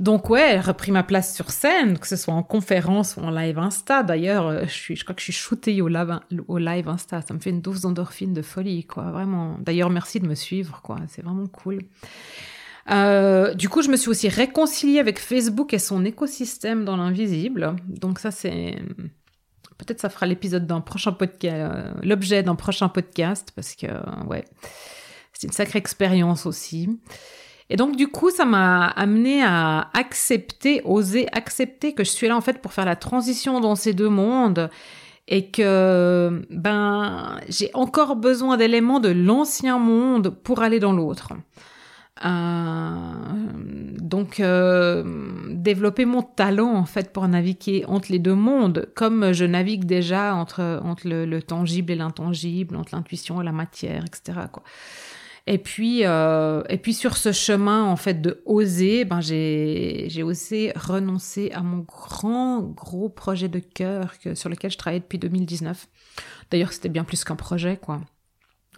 Donc 0.00 0.28
ouais, 0.28 0.58
repris 0.58 0.90
ma 0.90 1.04
place 1.04 1.34
sur 1.34 1.50
scène, 1.50 1.98
que 1.98 2.06
ce 2.06 2.16
soit 2.16 2.34
en 2.34 2.42
conférence 2.42 3.16
ou 3.16 3.20
en 3.20 3.30
live 3.30 3.58
Insta. 3.58 4.02
D'ailleurs, 4.02 4.46
euh, 4.46 4.64
je, 4.66 4.94
je 4.94 5.04
crois 5.04 5.14
que 5.14 5.20
je 5.20 5.24
suis 5.24 5.32
shootée 5.32 5.80
au 5.82 5.88
live, 5.88 6.18
au 6.48 6.58
live 6.58 6.88
Insta. 6.88 7.22
Ça 7.22 7.32
me 7.34 7.38
fait 7.38 7.50
une 7.50 7.60
dose 7.60 7.82
d'endorphine 7.82 8.32
de 8.32 8.42
folie, 8.42 8.84
quoi. 8.84 9.10
Vraiment. 9.10 9.56
D'ailleurs, 9.60 9.90
merci 9.90 10.20
de 10.20 10.26
me 10.26 10.34
suivre, 10.34 10.80
quoi. 10.82 10.98
C'est 11.08 11.22
vraiment 11.22 11.46
cool. 11.46 11.78
Du 13.56 13.68
coup, 13.68 13.82
je 13.82 13.88
me 13.88 13.96
suis 13.96 14.10
aussi 14.10 14.28
réconciliée 14.28 14.98
avec 14.98 15.18
Facebook 15.18 15.72
et 15.72 15.78
son 15.78 16.04
écosystème 16.04 16.84
dans 16.84 16.96
l'invisible. 16.96 17.74
Donc 17.88 18.18
ça, 18.18 18.30
c'est 18.30 18.76
peut-être 19.84 20.00
ça 20.00 20.08
fera 20.08 20.26
l'épisode 20.26 20.66
d'un 20.66 20.80
prochain 20.80 21.12
podcast, 21.12 21.54
euh, 21.54 21.92
l'objet 22.02 22.42
d'un 22.42 22.54
prochain 22.54 22.88
podcast, 22.88 23.52
parce 23.54 23.74
que 23.74 23.86
ouais, 24.26 24.44
c'est 25.32 25.46
une 25.46 25.52
sacrée 25.52 25.78
expérience 25.78 26.46
aussi. 26.46 26.88
Et 27.70 27.76
donc 27.76 27.96
du 27.96 28.08
coup, 28.08 28.30
ça 28.30 28.44
m'a 28.44 28.86
amené 28.86 29.42
à 29.42 29.88
accepter, 29.94 30.82
oser 30.84 31.28
accepter 31.32 31.94
que 31.94 32.04
je 32.04 32.10
suis 32.10 32.28
là 32.28 32.36
en 32.36 32.40
fait 32.40 32.60
pour 32.60 32.72
faire 32.72 32.84
la 32.84 32.96
transition 32.96 33.60
dans 33.60 33.74
ces 33.74 33.94
deux 33.94 34.10
mondes 34.10 34.70
et 35.26 35.50
que 35.50 36.42
ben 36.50 37.40
j'ai 37.48 37.70
encore 37.72 38.16
besoin 38.16 38.56
d'éléments 38.58 39.00
de 39.00 39.08
l'ancien 39.08 39.78
monde 39.78 40.28
pour 40.28 40.62
aller 40.62 40.80
dans 40.80 40.92
l'autre. 40.92 41.32
Euh, 42.24 43.12
donc 43.98 44.38
euh, 44.38 45.02
développer 45.50 46.04
mon 46.04 46.22
talent 46.22 46.72
en 46.76 46.84
fait 46.84 47.12
pour 47.12 47.26
naviguer 47.26 47.84
entre 47.86 48.12
les 48.12 48.20
deux 48.20 48.34
mondes, 48.36 48.88
comme 48.94 49.32
je 49.32 49.44
navigue 49.44 49.84
déjà 49.84 50.34
entre 50.34 50.80
entre 50.84 51.08
le, 51.08 51.26
le 51.26 51.42
tangible 51.42 51.92
et 51.92 51.96
l'intangible, 51.96 52.76
entre 52.76 52.94
l'intuition 52.94 53.42
et 53.42 53.44
la 53.44 53.52
matière, 53.52 54.04
etc. 54.04 54.42
Quoi. 54.52 54.62
Et 55.46 55.58
puis, 55.58 56.04
euh, 56.04 56.62
et 56.70 56.78
puis 56.78 56.94
sur 56.94 57.18
ce 57.18 57.30
chemin 57.32 57.84
en 57.84 57.96
fait 57.96 58.22
de 58.22 58.42
oser, 58.46 59.04
ben 59.04 59.20
j'ai 59.20 60.06
j'ai 60.08 60.22
osé 60.22 60.72
renoncer 60.74 61.50
à 61.52 61.60
mon 61.62 61.78
grand 61.78 62.60
gros 62.60 63.10
projet 63.10 63.48
de 63.48 63.58
cœur 63.58 64.18
que 64.20 64.34
sur 64.34 64.48
lequel 64.48 64.70
je 64.70 64.78
travaillais 64.78 65.00
depuis 65.00 65.18
2019. 65.18 65.88
D'ailleurs, 66.50 66.72
c'était 66.72 66.88
bien 66.88 67.04
plus 67.04 67.24
qu'un 67.24 67.36
projet, 67.36 67.76
quoi. 67.76 68.00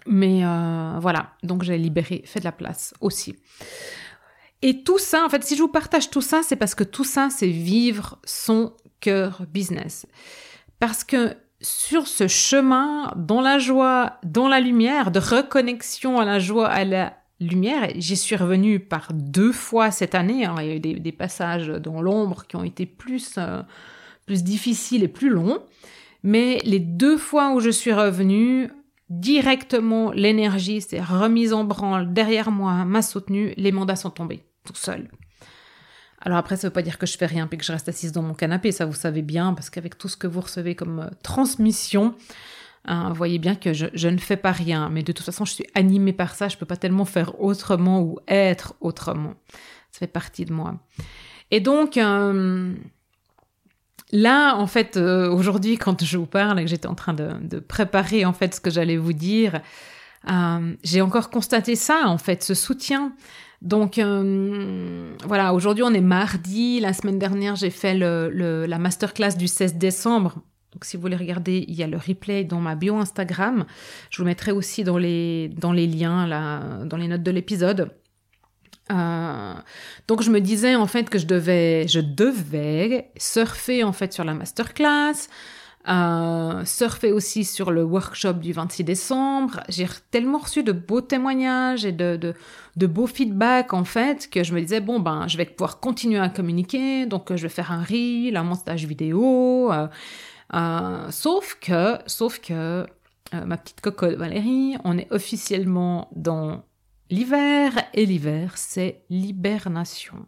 Mais 0.06 0.44
euh, 0.44 0.98
voilà, 1.00 1.32
donc 1.42 1.62
j'ai 1.62 1.78
libéré, 1.78 2.22
fait 2.24 2.40
de 2.40 2.44
la 2.44 2.52
place 2.52 2.94
aussi. 3.00 3.36
Et 4.62 4.82
tout 4.82 4.98
ça, 4.98 5.24
en 5.24 5.28
fait, 5.28 5.44
si 5.44 5.56
je 5.56 5.62
vous 5.62 5.68
partage 5.68 6.10
tout 6.10 6.20
ça, 6.20 6.40
c'est 6.42 6.56
parce 6.56 6.74
que 6.74 6.84
tout 6.84 7.04
ça, 7.04 7.28
c'est 7.30 7.48
vivre 7.48 8.18
son 8.24 8.72
cœur 9.00 9.42
business. 9.48 10.06
Parce 10.78 11.04
que 11.04 11.36
sur 11.60 12.06
ce 12.06 12.28
chemin, 12.28 13.12
dans 13.16 13.40
la 13.40 13.58
joie, 13.58 14.18
dans 14.24 14.48
la 14.48 14.60
lumière, 14.60 15.10
de 15.10 15.18
reconnexion 15.18 16.18
à 16.18 16.24
la 16.24 16.38
joie, 16.38 16.68
à 16.68 16.84
la 16.84 17.14
lumière, 17.40 17.90
j'y 17.96 18.16
suis 18.16 18.36
revenue 18.36 18.80
par 18.80 19.12
deux 19.12 19.52
fois 19.52 19.90
cette 19.90 20.14
année. 20.14 20.44
Hein. 20.44 20.56
Il 20.60 20.66
y 20.66 20.70
a 20.70 20.74
eu 20.76 21.00
des, 21.00 21.12
passages 21.12 21.68
dans 21.68 22.00
l'ombre 22.00 22.46
qui 22.46 22.56
ont 22.56 22.64
été 22.64 22.86
plus, 22.86 23.34
euh, 23.38 23.62
plus 24.26 24.42
difficiles 24.42 25.02
et 25.02 25.08
plus 25.08 25.28
longs. 25.28 25.58
Mais 26.22 26.60
les 26.64 26.80
deux 26.80 27.18
fois 27.18 27.52
où 27.52 27.60
je 27.60 27.70
suis 27.70 27.92
revenue, 27.92 28.70
directement, 29.08 30.10
l'énergie 30.12 30.80
s'est 30.80 31.00
remise 31.00 31.52
en 31.52 31.64
branle 31.64 32.12
derrière 32.12 32.50
moi, 32.50 32.84
m'a 32.84 33.02
soutenue, 33.02 33.54
les 33.56 33.72
mandats 33.72 33.96
sont 33.96 34.10
tombés 34.10 34.44
tout 34.64 34.74
seuls. 34.74 35.08
Alors 36.20 36.38
après, 36.38 36.56
ça 36.56 36.66
veut 36.66 36.72
pas 36.72 36.82
dire 36.82 36.98
que 36.98 37.06
je 37.06 37.16
fais 37.16 37.26
rien 37.26 37.46
puis 37.46 37.58
que 37.58 37.64
je 37.64 37.72
reste 37.72 37.88
assise 37.88 38.12
dans 38.12 38.22
mon 38.22 38.34
canapé, 38.34 38.72
ça 38.72 38.84
vous 38.84 38.94
savez 38.94 39.22
bien, 39.22 39.54
parce 39.54 39.70
qu'avec 39.70 39.96
tout 39.96 40.08
ce 40.08 40.16
que 40.16 40.26
vous 40.26 40.40
recevez 40.40 40.74
comme 40.74 41.00
euh, 41.00 41.10
transmission, 41.22 42.14
hein, 42.84 43.10
vous 43.10 43.14
voyez 43.14 43.38
bien 43.38 43.54
que 43.54 43.72
je, 43.72 44.08
ne 44.08 44.18
fais 44.18 44.36
pas 44.36 44.52
rien. 44.52 44.88
Mais 44.88 45.02
de 45.02 45.12
toute 45.12 45.24
façon, 45.24 45.44
je 45.44 45.52
suis 45.52 45.66
animée 45.74 46.12
par 46.12 46.34
ça, 46.34 46.48
je 46.48 46.56
peux 46.56 46.66
pas 46.66 46.76
tellement 46.76 47.04
faire 47.04 47.40
autrement 47.40 48.00
ou 48.00 48.18
être 48.26 48.74
autrement. 48.80 49.34
Ça 49.92 50.00
fait 50.00 50.06
partie 50.08 50.44
de 50.44 50.52
moi. 50.52 50.80
Et 51.52 51.60
donc, 51.60 51.96
euh, 51.96 52.74
là, 54.12 54.56
en 54.56 54.66
fait, 54.66 54.96
euh, 54.96 55.30
aujourd'hui, 55.30 55.78
quand 55.78 56.04
je 56.04 56.18
vous 56.18 56.26
parle 56.26 56.60
et 56.60 56.64
que 56.64 56.70
j'étais 56.70 56.88
en 56.88 56.94
train 56.94 57.14
de, 57.14 57.30
de, 57.42 57.58
préparer 57.58 58.24
en 58.24 58.32
fait 58.32 58.54
ce 58.54 58.60
que 58.60 58.70
j'allais 58.70 58.96
vous 58.96 59.12
dire, 59.12 59.60
j'ai 60.82 61.00
encore 61.02 61.30
constaté 61.30 61.76
ça, 61.76 62.02
en 62.06 62.18
fait, 62.18 62.42
ce 62.42 62.54
soutien 62.54 63.12
donc 63.62 63.98
euh, 63.98 65.14
voilà, 65.24 65.54
aujourd'hui 65.54 65.82
on 65.82 65.92
est 65.92 66.00
mardi. 66.00 66.80
La 66.80 66.92
semaine 66.92 67.18
dernière 67.18 67.56
j'ai 67.56 67.70
fait 67.70 67.94
le, 67.94 68.66
la 68.66 68.78
masterclass 68.78 69.36
du 69.36 69.48
16 69.48 69.74
décembre. 69.74 70.42
Donc 70.72 70.84
si 70.84 70.96
vous 70.96 71.00
voulez 71.00 71.16
regarder, 71.16 71.64
il 71.66 71.74
y 71.74 71.82
a 71.82 71.86
le 71.86 71.96
replay 71.96 72.44
dans 72.44 72.60
ma 72.60 72.74
bio 72.74 72.96
Instagram. 72.96 73.64
Je 74.10 74.18
vous 74.18 74.26
mettrai 74.26 74.52
aussi 74.52 74.84
dans 74.84 74.98
les, 74.98 75.48
dans 75.48 75.72
les 75.72 75.86
liens, 75.86 76.26
là, 76.26 76.84
dans 76.84 76.98
les 76.98 77.08
notes 77.08 77.22
de 77.22 77.30
l'épisode. 77.30 77.90
Euh, 78.92 79.55
donc 80.07 80.22
je 80.22 80.31
me 80.31 80.40
disais 80.40 80.77
en 80.77 80.87
fait 80.87 81.11
que 81.11 81.18
je 81.18 81.27
devais, 81.27 81.88
je 81.88 82.01
devais 82.01 83.11
surfer 83.16 83.83
en 83.83 83.92
fait 83.92 84.12
sur 84.12 84.22
la 84.25 84.35
masterclass, 84.35 85.29
euh, 85.88 86.64
surfer 86.64 87.12
aussi 87.12 87.44
sur 87.44 87.70
le 87.70 87.83
workshop 87.83 88.35
du 88.35 88.53
26 88.53 88.85
décembre. 88.85 89.61
J'ai 89.68 89.87
tellement 90.11 90.38
reçu 90.38 90.62
de 90.62 90.72
beaux 90.72 91.01
témoignages 91.01 91.85
et 91.85 91.92
de, 91.92 92.16
de, 92.16 92.35
de, 92.77 92.87
beaux 92.87 93.07
feedbacks 93.07 93.72
en 93.72 93.85
fait 93.85 94.29
que 94.31 94.44
je 94.44 94.55
me 94.55 94.61
disais 94.61 94.81
bon 94.81 95.01
ben 95.01 95.27
je 95.29 95.37
vais 95.37 95.46
pouvoir 95.46 95.81
continuer 95.81 96.18
à 96.18 96.29
communiquer 96.29 97.07
donc 97.07 97.35
je 97.35 97.42
vais 97.42 97.49
faire 97.49 97.72
un 97.72 97.83
reel, 97.83 98.37
un 98.37 98.44
montage 98.44 98.85
vidéo. 98.87 99.72
Euh, 99.72 99.88
euh, 100.55 101.11
sauf 101.11 101.59
que 101.61 101.99
sauf 102.07 102.40
que 102.40 102.87
euh, 103.35 103.44
ma 103.44 103.57
petite 103.57 103.81
cocotte 103.81 104.14
Valérie, 104.14 104.77
on 104.85 104.96
est 104.96 105.09
officiellement 105.11 106.09
dans 106.14 106.64
l'hiver 107.10 107.72
et 107.94 108.06
l'hiver 108.06 108.52
c'est 108.56 109.02
l'hibernation. 109.10 110.26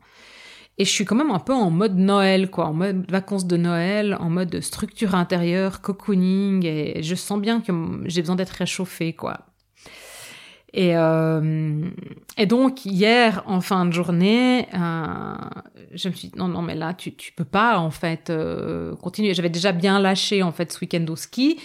Et 0.79 0.85
je 0.85 0.91
suis 0.91 1.05
quand 1.05 1.17
même 1.17 1.33
un 1.33 1.41
peu 1.41 1.53
en 1.53 1.71
mode 1.71 1.97
Noël, 1.97 2.51
quoi, 2.51 2.67
en 2.67 2.73
mode 2.73 3.11
vacances 3.11 3.49
de 3.49 3.57
Noël, 3.57 4.17
en 4.21 4.31
mode 4.31 4.61
structure 4.61 5.17
intérieure, 5.17 5.81
cocooning, 5.81 6.65
et 6.65 7.03
je 7.03 7.17
sens 7.17 7.41
bien 7.41 7.61
que 7.61 7.73
j'ai 8.05 8.23
besoin 8.23 8.37
d'être 8.37 8.51
réchauffée, 8.51 9.13
quoi. 9.13 9.41
Et, 10.73 10.97
euh, 10.97 11.89
et 12.37 12.47
donc 12.47 12.85
hier, 12.85 13.43
en 13.47 13.61
fin 13.61 13.87
de 13.87 13.93
journée, 13.93 14.69
euh, 14.73 15.35
je 15.95 16.11
me 16.11 16.15
suis 16.15 16.29
dit 16.29 16.39
non, 16.39 16.47
non, 16.47 16.63
mais 16.63 16.77
là, 16.77 16.95
tu, 16.95 17.13
tu 17.17 17.33
peux 17.33 17.45
pas, 17.45 17.79
en 17.79 17.91
fait, 17.91 18.31
euh, 18.31 18.95
continuer. 18.97 19.35
J'avais 19.35 19.51
déjà 19.51 19.73
bien 19.73 19.99
lâché, 19.99 20.45
en 20.45 20.53
fait, 20.53 20.73
ce 20.73 20.79
week-end 20.81 21.05
au 21.09 21.17
ski, 21.17 21.59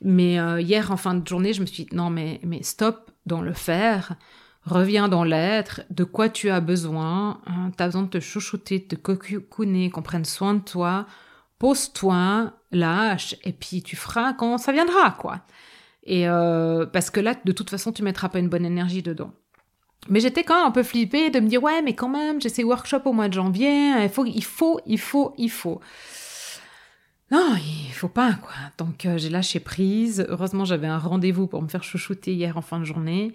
mais 0.00 0.34
hier, 0.62 0.92
en 0.92 0.96
fin 0.96 1.14
de 1.14 1.26
journée, 1.26 1.54
je 1.54 1.60
me 1.60 1.66
suis 1.66 1.86
dit 1.86 1.96
non, 1.96 2.08
mais, 2.08 2.40
mais 2.44 2.62
stop 2.62 3.10
dans 3.26 3.42
le 3.42 3.52
faire. 3.52 4.14
Reviens 4.64 5.08
dans 5.08 5.24
l'être, 5.24 5.82
de 5.90 6.04
quoi 6.04 6.28
tu 6.28 6.50
as 6.50 6.60
besoin, 6.60 7.40
hein, 7.46 7.70
tu 7.76 7.82
besoin 7.82 8.02
de 8.02 8.08
te 8.08 8.20
chouchouter, 8.20 8.78
de 8.78 8.94
te 8.94 8.96
cocooner, 8.96 9.90
qu'on 9.90 10.02
prenne 10.02 10.26
soin 10.26 10.54
de 10.54 10.60
toi, 10.60 11.06
pose-toi, 11.58 12.52
lâche, 12.70 13.36
et 13.44 13.52
puis 13.52 13.82
tu 13.82 13.96
feras 13.96 14.34
quand 14.34 14.58
ça 14.58 14.72
viendra, 14.72 15.12
quoi. 15.12 15.40
Et 16.04 16.28
euh, 16.28 16.86
parce 16.86 17.10
que 17.10 17.20
là, 17.20 17.34
de 17.44 17.52
toute 17.52 17.70
façon, 17.70 17.92
tu 17.92 18.02
mettras 18.02 18.28
pas 18.28 18.38
une 18.38 18.48
bonne 18.48 18.66
énergie 18.66 19.02
dedans. 19.02 19.32
Mais 20.08 20.20
j'étais 20.20 20.44
quand 20.44 20.56
même 20.56 20.66
un 20.66 20.70
peu 20.70 20.82
flippée 20.82 21.30
de 21.30 21.40
me 21.40 21.48
dire, 21.48 21.62
ouais, 21.62 21.82
mais 21.82 21.94
quand 21.94 22.08
même, 22.08 22.40
j'ai 22.40 22.48
ces 22.48 22.64
workshops 22.64 23.06
au 23.06 23.12
mois 23.12 23.28
de 23.28 23.34
janvier, 23.34 23.92
il 24.02 24.08
faut, 24.08 24.24
il 24.24 24.44
faut, 24.44 24.80
il 24.86 24.98
faut, 24.98 25.34
il 25.38 25.50
faut. 25.50 25.80
Non, 27.30 27.54
il 27.56 27.92
faut 27.92 28.08
pas, 28.08 28.34
quoi. 28.34 28.54
Donc, 28.78 29.06
euh, 29.06 29.16
j'ai 29.16 29.28
lâché 29.28 29.60
prise. 29.60 30.26
Heureusement, 30.28 30.64
j'avais 30.64 30.88
un 30.88 30.98
rendez-vous 30.98 31.46
pour 31.46 31.62
me 31.62 31.68
faire 31.68 31.84
chouchouter 31.84 32.34
hier 32.34 32.56
en 32.56 32.62
fin 32.62 32.80
de 32.80 32.84
journée. 32.84 33.32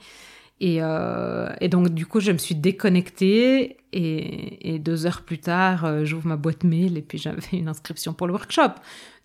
Et, 0.61 0.77
euh, 0.81 1.49
et, 1.59 1.67
donc, 1.67 1.89
du 1.89 2.05
coup, 2.05 2.19
je 2.19 2.31
me 2.31 2.37
suis 2.37 2.55
déconnectée 2.55 3.77
et, 3.91 4.73
et 4.75 4.79
deux 4.79 5.05
heures 5.05 5.23
plus 5.23 5.39
tard, 5.39 5.83
euh, 5.83 6.05
j'ouvre 6.05 6.27
ma 6.27 6.37
boîte 6.37 6.63
mail 6.63 6.97
et 6.97 7.01
puis 7.01 7.17
j'avais 7.17 7.41
une 7.51 7.67
inscription 7.67 8.13
pour 8.13 8.27
le 8.27 8.33
workshop 8.33 8.71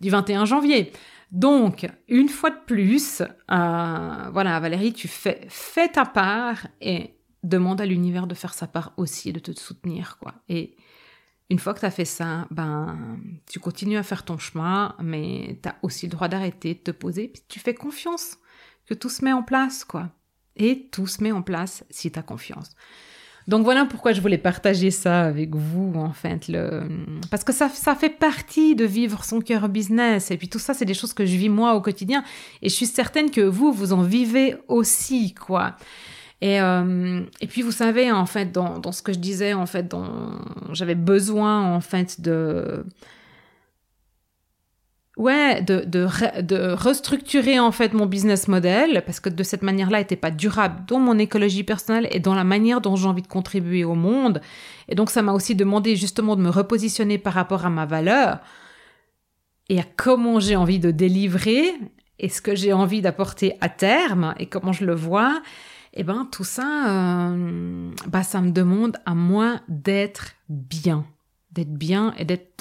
du 0.01 0.09
21 0.09 0.45
janvier. 0.45 0.91
Donc, 1.31 1.87
une 2.09 2.27
fois 2.27 2.49
de 2.49 2.59
plus, 2.65 3.21
euh, 3.21 4.29
voilà, 4.33 4.59
Valérie, 4.59 4.91
tu 4.91 5.07
fais, 5.07 5.41
fais 5.47 5.87
ta 5.87 6.05
part 6.05 6.67
et 6.81 7.15
demande 7.43 7.79
à 7.79 7.85
l'univers 7.85 8.27
de 8.27 8.35
faire 8.35 8.53
sa 8.53 8.67
part 8.67 8.93
aussi, 8.97 9.31
de 9.31 9.39
te 9.39 9.57
soutenir, 9.57 10.17
quoi. 10.19 10.33
Et 10.49 10.75
une 11.49 11.59
fois 11.59 11.73
que 11.73 11.79
tu 11.79 11.85
as 11.85 11.91
fait 11.91 12.05
ça, 12.05 12.47
ben, 12.51 13.19
tu 13.49 13.59
continues 13.59 13.97
à 13.97 14.03
faire 14.03 14.25
ton 14.25 14.37
chemin, 14.37 14.95
mais 15.01 15.59
tu 15.63 15.69
as 15.69 15.75
aussi 15.81 16.05
le 16.05 16.11
droit 16.11 16.27
d'arrêter, 16.27 16.73
de 16.73 16.79
te 16.79 16.91
poser, 16.91 17.29
puis 17.29 17.43
tu 17.47 17.59
fais 17.59 17.73
confiance 17.73 18.37
que 18.85 18.93
tout 18.93 19.09
se 19.09 19.23
met 19.23 19.33
en 19.33 19.43
place, 19.43 19.85
quoi. 19.85 20.11
Et 20.55 20.87
tout 20.91 21.07
se 21.07 21.23
met 21.23 21.31
en 21.31 21.41
place 21.41 21.83
si 21.89 22.11
tu 22.11 22.19
as 22.19 22.23
confiance. 22.23 22.71
Donc 23.47 23.63
voilà 23.63 23.85
pourquoi 23.85 24.13
je 24.13 24.21
voulais 24.21 24.37
partager 24.37 24.91
ça 24.91 25.23
avec 25.23 25.55
vous, 25.55 25.93
en 25.95 26.13
fait. 26.13 26.47
Le... 26.47 26.83
Parce 27.29 27.43
que 27.43 27.53
ça, 27.53 27.69
ça 27.69 27.95
fait 27.95 28.09
partie 28.09 28.75
de 28.75 28.85
vivre 28.85 29.23
son 29.23 29.41
cœur 29.41 29.67
business. 29.67 30.31
Et 30.31 30.37
puis 30.37 30.47
tout 30.47 30.59
ça, 30.59 30.73
c'est 30.73 30.85
des 30.85 30.93
choses 30.93 31.13
que 31.13 31.25
je 31.25 31.35
vis 31.35 31.49
moi 31.49 31.73
au 31.73 31.81
quotidien. 31.81 32.23
Et 32.61 32.69
je 32.69 32.75
suis 32.75 32.85
certaine 32.85 33.31
que 33.31 33.41
vous, 33.41 33.71
vous 33.71 33.93
en 33.93 34.03
vivez 34.03 34.55
aussi, 34.67 35.33
quoi. 35.33 35.75
Et, 36.41 36.59
euh, 36.59 37.21
et 37.39 37.47
puis 37.47 37.61
vous 37.61 37.71
savez, 37.71 38.11
en 38.11 38.25
fait, 38.25 38.51
dans, 38.51 38.79
dans 38.79 38.91
ce 38.91 39.01
que 39.01 39.13
je 39.13 39.19
disais, 39.19 39.53
en 39.53 39.65
fait, 39.65 39.93
j'avais 40.73 40.95
besoin, 40.95 41.75
en 41.75 41.81
fait, 41.81 42.21
de 42.21 42.85
ouais, 45.17 45.61
de, 45.61 45.83
de, 45.85 46.07
de, 46.41 46.71
restructurer 46.73 47.59
en 47.59 47.71
fait 47.71 47.93
mon 47.93 48.05
business 48.05 48.47
model 48.47 49.03
parce 49.05 49.19
que 49.19 49.29
de 49.29 49.43
cette 49.43 49.61
manière-là, 49.61 49.99
n'était 49.99 50.15
pas 50.15 50.31
durable 50.31 50.83
dans 50.87 50.99
mon 50.99 51.17
écologie 51.17 51.63
personnelle 51.63 52.07
et 52.11 52.19
dans 52.19 52.35
la 52.35 52.43
manière 52.43 52.81
dont 52.81 52.95
j'ai 52.95 53.07
envie 53.07 53.21
de 53.21 53.27
contribuer 53.27 53.83
au 53.83 53.95
monde. 53.95 54.41
Et 54.87 54.95
donc, 54.95 55.09
ça 55.09 55.21
m'a 55.21 55.33
aussi 55.33 55.55
demandé 55.55 55.95
justement 55.95 56.35
de 56.35 56.41
me 56.41 56.49
repositionner 56.49 57.17
par 57.17 57.33
rapport 57.33 57.65
à 57.65 57.69
ma 57.69 57.85
valeur 57.85 58.39
et 59.69 59.79
à 59.79 59.85
comment 59.95 60.39
j'ai 60.39 60.55
envie 60.55 60.79
de 60.79 60.91
délivrer 60.91 61.73
et 62.19 62.29
ce 62.29 62.41
que 62.41 62.55
j'ai 62.55 62.73
envie 62.73 63.01
d'apporter 63.01 63.57
à 63.61 63.69
terme 63.69 64.35
et 64.37 64.45
comment 64.45 64.73
je 64.73 64.85
le 64.85 64.95
vois. 64.95 65.41
Et 65.93 66.01
eh 66.01 66.03
ben 66.03 66.25
tout 66.31 66.45
ça, 66.45 67.31
euh, 67.33 67.91
bah 68.07 68.23
ça 68.23 68.39
me 68.39 68.51
demande 68.51 68.95
à 69.05 69.13
moi 69.13 69.59
d'être 69.67 70.35
bien, 70.47 71.05
d'être 71.51 71.73
bien 71.73 72.13
et 72.17 72.25
d'être 72.25 72.51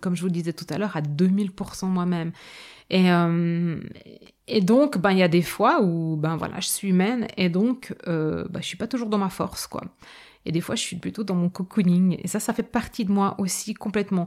comme 0.00 0.16
je 0.16 0.22
vous 0.22 0.30
disais 0.30 0.52
tout 0.52 0.66
à 0.70 0.78
l'heure, 0.78 0.96
à 0.96 1.00
2000% 1.00 1.86
moi-même. 1.86 2.32
Et, 2.90 3.10
euh, 3.12 3.80
et 4.48 4.60
donc, 4.60 4.98
ben, 4.98 5.12
il 5.12 5.18
y 5.18 5.22
a 5.22 5.28
des 5.28 5.42
fois 5.42 5.80
où, 5.82 6.16
ben 6.16 6.36
voilà, 6.36 6.58
je 6.60 6.66
suis 6.66 6.88
humaine 6.88 7.28
et 7.36 7.48
donc, 7.48 7.94
euh, 8.08 8.44
ben, 8.50 8.60
je 8.60 8.66
suis 8.66 8.76
pas 8.76 8.88
toujours 8.88 9.08
dans 9.08 9.18
ma 9.18 9.28
force, 9.28 9.66
quoi. 9.66 9.84
Et 10.46 10.52
des 10.52 10.60
fois, 10.60 10.74
je 10.74 10.80
suis 10.80 10.96
plutôt 10.96 11.22
dans 11.22 11.34
mon 11.34 11.50
cocooning. 11.50 12.18
Et 12.22 12.26
ça, 12.26 12.40
ça 12.40 12.54
fait 12.54 12.62
partie 12.62 13.04
de 13.04 13.12
moi 13.12 13.34
aussi 13.38 13.74
complètement. 13.74 14.26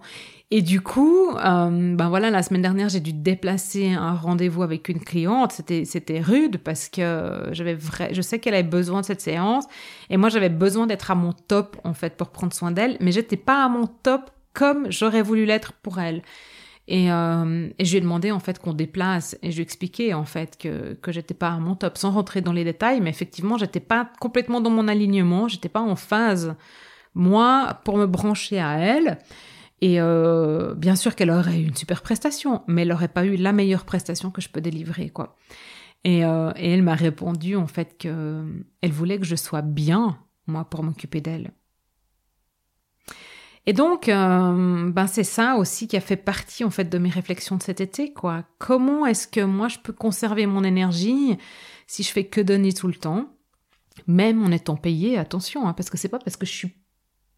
Et 0.52 0.62
du 0.62 0.80
coup, 0.80 1.32
euh, 1.32 1.96
ben 1.96 2.10
voilà, 2.10 2.30
la 2.30 2.44
semaine 2.44 2.62
dernière, 2.62 2.90
j'ai 2.90 3.00
dû 3.00 3.14
déplacer 3.14 3.94
un 3.94 4.14
rendez-vous 4.14 4.62
avec 4.62 4.90
une 4.90 5.00
cliente. 5.00 5.54
C'était, 5.54 5.86
c'était 5.86 6.22
rude 6.22 6.58
parce 6.58 6.88
que 6.88 7.50
j'avais 7.52 7.74
vrai, 7.74 8.14
je 8.14 8.22
sais 8.22 8.38
qu'elle 8.40 8.54
avait 8.54 8.64
besoin 8.64 9.02
de 9.02 9.06
cette 9.06 9.22
séance. 9.22 9.66
Et 10.12 10.18
moi, 10.18 10.30
j'avais 10.30 10.50
besoin 10.50 10.86
d'être 10.86 11.10
à 11.10 11.16
mon 11.16 11.34
top, 11.34 11.78
en 11.84 11.94
fait, 11.94 12.16
pour 12.16 12.30
prendre 12.30 12.54
soin 12.54 12.72
d'elle. 12.72 12.98
Mais 13.00 13.12
j'étais 13.12 13.38
pas 13.38 13.66
à 13.66 13.70
mon 13.70 13.88
top 13.88 14.30
comme 14.54 14.92
j'aurais 14.92 15.24
voulu 15.24 15.46
l'être 15.46 15.74
pour 15.74 16.00
elle. 16.00 16.22
Et, 16.88 17.12
euh, 17.12 17.70
et, 17.80 17.86
je 17.86 17.92
lui 17.92 17.98
ai 18.00 18.02
demandé 18.02 18.32
en 18.32 18.40
fait 18.40 18.60
qu'on 18.60 18.74
déplace. 18.74 19.38
Et 19.42 19.52
je 19.52 19.58
lui 19.58 19.62
ai 19.62 19.64
expliqué 19.64 20.14
en 20.14 20.26
fait 20.26 20.58
que 20.58 20.94
que 20.96 21.12
j'étais 21.12 21.34
pas 21.34 21.50
à 21.50 21.60
mon 21.60 21.76
top 21.76 21.98
sans 21.98 22.12
rentrer 22.12 22.42
dans 22.42 22.54
les 22.54 22.64
détails. 22.64 23.00
Mais 23.02 23.10
effectivement 23.10 23.58
j'étais 23.58 23.80
pas 23.80 24.10
complètement 24.20 24.62
dans 24.62 24.70
mon 24.70 24.88
alignement. 24.88 25.48
J'étais 25.48 25.70
pas 25.70 25.82
en 25.82 25.96
phase 25.96 26.56
moi 27.16 27.80
pour 27.86 27.98
me 27.98 28.06
brancher 28.06 28.60
à 28.60 28.78
elle. 28.80 29.20
Et 29.82 30.00
euh, 30.00 30.76
bien 30.76 30.96
sûr 30.96 31.16
qu'elle 31.16 31.32
aurait 31.32 31.60
eu 31.60 31.66
une 31.68 31.76
super 31.76 32.02
prestation 32.02 32.64
mais 32.68 32.84
elle 32.84 32.92
aurait 32.94 33.10
pas 33.10 33.26
eu 33.26 33.36
la 33.36 33.52
meilleure 33.52 33.84
prestation 33.86 34.32
que 34.32 34.42
je 34.42 34.50
peux 34.50 34.62
délivrer 34.62 35.10
quoi. 35.10 35.36
Et, 36.06 36.26
euh, 36.26 36.52
et 36.58 36.72
elle 36.72 36.84
m'a 36.84 36.96
répondu 36.96 37.56
en 37.56 37.68
fait 37.68 37.98
que 37.98 38.44
elle 38.82 38.92
voulait 38.92 39.20
que 39.20 39.26
je 39.26 39.36
sois 39.36 39.62
bien 39.62 40.18
moi 40.48 40.66
pour 40.66 40.84
m'occuper 40.84 41.22
d'elle 41.22 41.52
et 43.66 43.74
donc, 43.74 44.10
euh, 44.10 44.90
ben 44.90 45.08
c'est 45.08 45.24
ça 45.24 45.56
aussi 45.56 45.88
qui 45.88 45.96
a 45.96 46.02
fait 46.02 46.18
partie 46.18 46.66
en 46.66 46.70
fait 46.70 46.90
de 46.90 46.98
mes 46.98 47.10
réflexions 47.10 47.56
de 47.56 47.64
cet 47.64 47.80
été, 47.80 48.12
quoi. 48.12 48.44
Comment 48.60 49.06
est-ce 49.06 49.28
que 49.28 49.42
moi 49.42 49.70
je 49.70 49.80
peux 49.80 49.94
conserver 49.94 50.46
mon 50.46 50.64
énergie 50.64 51.38
si 51.88 52.04
je 52.04 52.12
fais 52.12 52.26
que 52.26 52.42
donner 52.42 52.74
tout 52.74 52.88
le 52.88 52.96
temps, 52.96 53.30
même 54.06 54.44
en 54.44 54.52
étant 54.52 54.76
payé 54.76 55.18
Attention, 55.18 55.68
hein, 55.68 55.74
parce 55.74 55.90
que 55.90 55.98
c'est 55.98 56.10
pas 56.10 56.20
parce 56.20 56.36
que 56.36 56.46
je 56.46 56.52
suis 56.52 56.76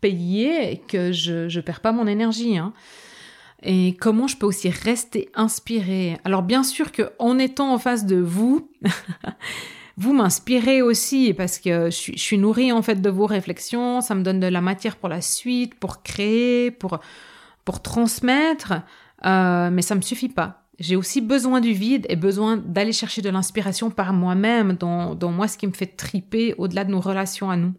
payé 0.01 0.81
que 0.87 1.11
je 1.11 1.47
je 1.47 1.59
perds 1.59 1.81
pas 1.81 1.91
mon 1.91 2.07
énergie. 2.07 2.57
Hein. 2.57 2.73
Et 3.61 3.95
comment 3.99 4.27
je 4.27 4.37
peux 4.37 4.47
aussi 4.47 4.69
rester 4.69 5.29
inspirée? 5.35 6.17
Alors 6.23 6.41
bien 6.41 6.63
sûr 6.63 6.91
que 6.91 7.11
en 7.19 7.37
étant 7.37 7.71
en 7.71 7.77
face 7.77 8.05
de 8.05 8.17
vous, 8.17 8.71
vous 9.97 10.13
m'inspirez 10.13 10.81
aussi 10.81 11.33
parce 11.33 11.59
que 11.59 11.89
je 11.89 12.11
suis, 12.17 12.37
nourrie 12.37 12.71
en 12.71 12.81
fait 12.81 13.01
de 13.01 13.09
vos 13.09 13.25
réflexions, 13.25 14.01
ça 14.01 14.15
me 14.15 14.23
donne 14.23 14.39
de 14.39 14.47
la 14.47 14.61
matière 14.61 14.97
pour 14.97 15.09
la 15.09 15.21
suite, 15.21 15.75
pour 15.75 16.03
créer, 16.03 16.71
pour, 16.71 16.99
pour 17.63 17.81
transmettre, 17.81 18.73
euh, 19.25 19.69
mais 19.71 19.81
ça 19.81 19.95
me 19.95 20.01
suffit 20.01 20.29
pas. 20.29 20.63
J'ai 20.77 20.97
aussi 20.97 21.21
besoin 21.21 21.61
du 21.61 21.71
vide 21.71 22.05
et 22.09 22.17
besoin 22.17 22.57
d'aller 22.57 22.91
chercher 22.91 23.21
de 23.21 23.29
l'inspiration 23.29 23.89
par 23.89 24.11
moi-même 24.11 24.73
dans, 24.73 25.15
dans 25.15 25.31
moi 25.31 25.47
ce 25.47 25.57
qui 25.57 25.67
me 25.67 25.71
fait 25.71 25.85
triper 25.85 26.53
au-delà 26.57 26.83
de 26.83 26.91
nos 26.91 26.99
relations 26.99 27.49
à 27.49 27.55
nous 27.55 27.73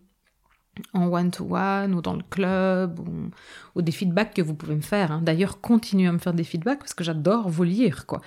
en 0.93 1.09
one-to-one 1.09 1.95
ou 1.95 2.03
dans 2.03 2.15
le 2.15 2.23
club 2.29 3.01
ou, 3.75 3.83
des 3.83 3.93
feedbacks 3.93 4.35
que 4.35 4.43
vous 4.43 4.55
pouvez 4.55 4.75
me 4.75 4.81
faire. 4.81 5.13
Hein. 5.13 5.21
D'ailleurs, 5.23 5.61
continuez 5.61 6.09
à 6.09 6.13
me 6.13 6.19
faire 6.19 6.35
des 6.35 6.45
feedbacks 6.45 6.79
parce 6.79 6.95
que 6.95 7.05
j'adore 7.05 7.49
vous 7.49 7.65
lire, 7.65 8.07
quoi. 8.07 8.21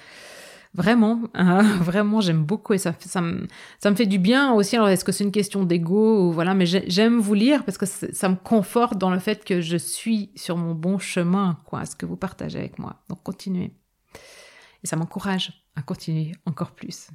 Vraiment, 0.75 1.21
hein, 1.33 1.61
vraiment, 1.81 2.21
j'aime 2.21 2.43
beaucoup 2.43 2.73
et 2.73 2.77
ça, 2.77 2.93
ça, 2.99 3.21
me, 3.21 3.47
fait 3.95 4.05
du 4.05 4.19
bien 4.19 4.53
aussi. 4.53 4.75
Alors, 4.75 4.89
est-ce 4.89 5.03
que 5.03 5.11
c'est 5.11 5.23
une 5.23 5.31
question 5.31 5.63
d'ego 5.63 6.27
ou 6.27 6.31
voilà, 6.31 6.53
mais 6.53 6.65
j'aime 6.65 7.19
vous 7.19 7.33
lire 7.33 7.65
parce 7.65 7.77
que 7.77 7.85
ça 7.85 8.29
me 8.29 8.35
conforte 8.35 8.97
dans 8.97 9.09
le 9.09 9.19
fait 9.19 9.43
que 9.43 9.61
je 9.61 9.77
suis 9.77 10.31
sur 10.35 10.57
mon 10.57 10.75
bon 10.75 10.99
chemin, 10.99 11.57
quoi, 11.65 11.85
ce 11.85 11.95
que 11.95 12.05
vous 12.05 12.17
partagez 12.17 12.59
avec 12.59 12.77
moi. 12.77 12.97
Donc, 13.09 13.23
continuez. 13.23 13.73
Et 14.83 14.87
ça 14.87 14.95
m'encourage 14.95 15.65
à 15.75 15.81
continuer 15.81 16.33
encore 16.45 16.71
plus. 16.71 17.09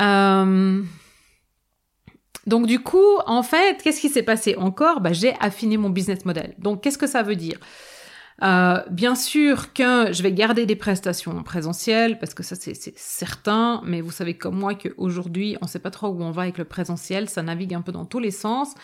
Euh, 0.00 0.82
donc, 2.46 2.66
du 2.66 2.80
coup, 2.80 3.18
en 3.26 3.42
fait, 3.42 3.82
qu'est-ce 3.82 4.00
qui 4.00 4.08
s'est 4.08 4.22
passé 4.22 4.56
encore? 4.56 5.00
Bah, 5.00 5.12
J'ai 5.12 5.34
affiné 5.38 5.76
mon 5.76 5.90
business 5.90 6.24
model. 6.24 6.54
Donc, 6.58 6.82
qu'est-ce 6.82 6.98
que 6.98 7.06
ça 7.06 7.22
veut 7.22 7.36
dire? 7.36 7.58
Euh, 8.42 8.82
bien 8.90 9.14
sûr 9.14 9.72
que 9.72 10.12
je 10.12 10.22
vais 10.22 10.32
garder 10.32 10.64
des 10.64 10.76
prestations 10.76 11.42
présentielles 11.42 12.18
parce 12.18 12.34
que 12.34 12.42
ça 12.42 12.54
c'est 12.54 12.96
certain, 12.96 13.82
mais 13.84 14.00
vous 14.00 14.12
savez 14.12 14.34
comme 14.34 14.56
moi 14.56 14.74
qu'aujourd'hui 14.74 15.56
on 15.60 15.64
ne 15.64 15.70
sait 15.70 15.80
pas 15.80 15.90
trop 15.90 16.08
où 16.08 16.22
on 16.22 16.30
va 16.30 16.42
avec 16.42 16.58
le 16.58 16.64
présentiel, 16.64 17.28
ça 17.28 17.42
navigue 17.42 17.74
un 17.74 17.80
peu 17.80 17.92
dans 17.92 18.04
tous 18.04 18.20
les 18.20 18.30
sens. 18.30 18.74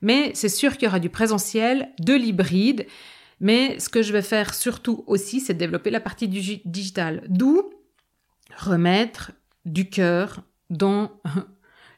Mais 0.00 0.32
c'est 0.34 0.48
sûr 0.48 0.74
qu'il 0.74 0.84
y 0.84 0.88
aura 0.88 1.00
du 1.00 1.10
présentiel, 1.10 1.90
de 1.98 2.14
l'hybride. 2.14 2.86
Mais 3.40 3.78
ce 3.78 3.88
que 3.88 4.02
je 4.02 4.12
vais 4.12 4.22
faire 4.22 4.54
surtout 4.54 5.04
aussi, 5.06 5.40
c'est 5.40 5.54
développer 5.54 5.90
la 5.90 6.00
partie 6.00 6.28
du 6.28 6.40
digital. 6.64 7.22
D'où 7.28 7.70
remettre 8.56 9.32
du 9.64 9.88
cœur 9.88 10.42
dans 10.70 11.10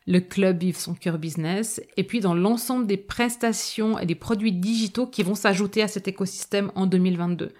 le 0.06 0.20
club 0.20 0.60
Vive 0.60 0.78
son 0.78 0.94
cœur 0.94 1.18
business, 1.18 1.80
et 1.96 2.04
puis 2.04 2.20
dans 2.20 2.34
l'ensemble 2.34 2.86
des 2.86 2.96
prestations 2.96 3.98
et 3.98 4.06
des 4.06 4.14
produits 4.14 4.52
digitaux 4.52 5.06
qui 5.06 5.22
vont 5.22 5.34
s'ajouter 5.34 5.82
à 5.82 5.88
cet 5.88 6.08
écosystème 6.08 6.70
en 6.74 6.86
2022. 6.86 7.52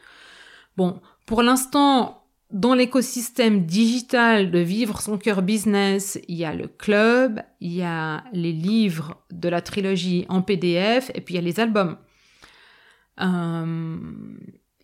Bon, 0.77 1.01
pour 1.27 1.43
l'instant, 1.43 2.23
dans 2.51 2.75
l'écosystème 2.75 3.67
digital 3.67 4.53
de 4.53 4.61
Vivre 4.61 5.01
son 5.01 5.19
cœur 5.19 5.43
business, 5.43 6.21
il 6.29 6.37
y 6.37 6.45
a 6.45 6.55
le 6.55 6.69
club, 6.69 7.43
il 7.61 7.73
y 7.73 7.83
a 7.83 8.23
les 8.33 8.53
livres 8.53 9.21
de 9.33 9.49
la 9.49 9.61
trilogie 9.61 10.25
en 10.29 10.43
PDF, 10.43 11.11
et 11.15 11.21
puis 11.21 11.35
il 11.35 11.37
y 11.37 11.41
a 11.41 11.43
les 11.43 11.59
albums. 11.59 11.99
Euh, 13.21 13.97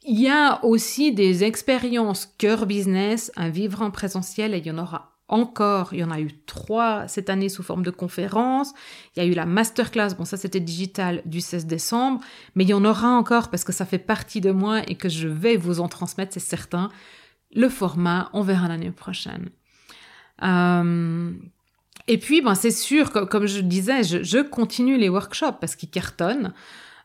il 0.04 0.20
y 0.20 0.28
a 0.28 0.64
aussi 0.64 1.12
des 1.12 1.44
expériences 1.44 2.26
cœur 2.26 2.66
business 2.66 3.30
à 3.36 3.50
vivre 3.50 3.82
en 3.82 3.92
présentiel 3.92 4.54
et 4.54 4.58
il 4.58 4.66
y 4.66 4.70
en 4.70 4.78
aura 4.78 5.11
encore, 5.32 5.94
il 5.94 6.00
y 6.00 6.04
en 6.04 6.10
a 6.10 6.20
eu 6.20 6.30
trois 6.46 7.08
cette 7.08 7.30
année 7.30 7.48
sous 7.48 7.62
forme 7.62 7.82
de 7.82 7.90
conférences. 7.90 8.72
Il 9.16 9.22
y 9.22 9.26
a 9.26 9.28
eu 9.28 9.32
la 9.32 9.46
masterclass, 9.46 10.14
bon 10.16 10.26
ça 10.26 10.36
c'était 10.36 10.60
digital 10.60 11.22
du 11.24 11.40
16 11.40 11.66
décembre, 11.66 12.20
mais 12.54 12.64
il 12.64 12.70
y 12.70 12.74
en 12.74 12.84
aura 12.84 13.08
encore 13.08 13.48
parce 13.48 13.64
que 13.64 13.72
ça 13.72 13.86
fait 13.86 13.98
partie 13.98 14.42
de 14.42 14.50
moi 14.50 14.82
et 14.86 14.94
que 14.94 15.08
je 15.08 15.26
vais 15.26 15.56
vous 15.56 15.80
en 15.80 15.88
transmettre, 15.88 16.34
c'est 16.34 16.40
certain. 16.40 16.90
Le 17.54 17.68
format, 17.68 18.28
on 18.34 18.42
verra 18.42 18.68
l'année 18.68 18.90
prochaine. 18.90 19.48
Euh, 20.42 21.32
et 22.08 22.18
puis, 22.18 22.42
ben, 22.42 22.54
c'est 22.54 22.70
sûr, 22.70 23.10
comme, 23.10 23.46
je 23.46 23.60
disais, 23.60 24.02
je, 24.02 24.42
continue 24.42 24.98
les 24.98 25.08
workshops 25.08 25.58
parce 25.60 25.76
qu'ils 25.76 25.90
cartonnent. 25.90 26.52